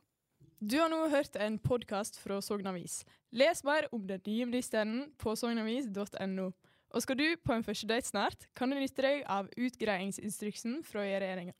Du 0.59 0.75
har 0.81 0.89
nå 0.91 1.05
hørt 1.13 1.37
en 1.39 1.55
podkast 1.63 2.19
fra 2.19 2.41
Sogn 2.43 2.67
Avis. 2.67 3.01
Les 3.31 3.63
mer 3.63 3.87
om 3.95 4.03
den 4.09 4.21
nye 4.27 4.49
ministeren 4.49 4.97
på 5.21 5.37
sognavis.no. 5.39 6.49
Og 6.89 7.05
skal 7.05 7.17
du 7.19 7.27
på 7.45 7.53
en 7.53 7.63
første 7.63 7.87
date 7.87 8.09
snart, 8.09 8.49
kan 8.57 8.71
du 8.73 8.77
nytte 8.79 9.05
deg 9.05 9.23
av 9.29 9.49
utgreiingsinstruksen 9.55 10.81
fra 10.83 11.05
regjeringa 11.05 11.53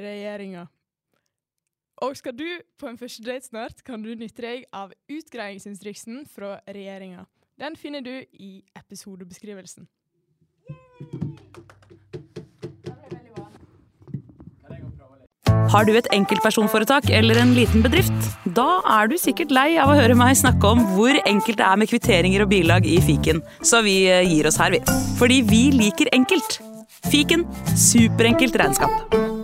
regjeringa. 0.00 0.66
Og 2.04 2.16
skal 2.16 2.36
du 2.36 2.46
på 2.78 2.90
en 2.90 2.98
første 3.00 3.24
date 3.24 3.48
snart, 3.48 3.80
kan 3.84 4.02
du 4.04 4.12
nytte 4.14 4.44
deg 4.44 4.66
av 4.72 4.92
utgreiingsinstruksen 5.08 6.26
fra 6.28 6.58
regjeringa. 6.68 7.24
Den 7.56 7.76
finner 7.76 8.04
du 8.04 8.12
i 8.32 8.60
episodebeskrivelsen. 8.76 9.88
Har 15.72 15.86
du 15.88 15.96
et 15.98 16.08
enkeltpersonforetak 16.14 17.08
eller 17.10 17.40
en 17.40 17.54
liten 17.56 17.82
bedrift? 17.84 18.28
Da 18.56 18.80
er 18.98 19.10
du 19.10 19.16
sikkert 19.20 19.54
lei 19.54 19.68
av 19.82 19.90
å 19.90 19.96
høre 19.98 20.16
meg 20.18 20.36
snakke 20.38 20.68
om 20.68 20.84
hvor 20.94 21.16
enkelt 21.24 21.58
det 21.58 21.66
er 21.66 21.80
med 21.80 21.90
kvitteringer 21.90 22.44
og 22.44 22.52
bilag 22.52 22.86
i 22.88 23.00
fiken, 23.04 23.42
så 23.60 23.82
vi 23.86 23.98
eh, 24.10 24.24
gir 24.28 24.48
oss 24.48 24.60
her, 24.62 24.76
vi. 24.76 24.82
Fordi 25.18 25.42
vi 25.48 25.62
liker 25.74 26.12
enkelt. 26.16 26.60
Fiken 27.10 27.44
superenkelt 27.76 28.56
regnskap. 28.62 29.35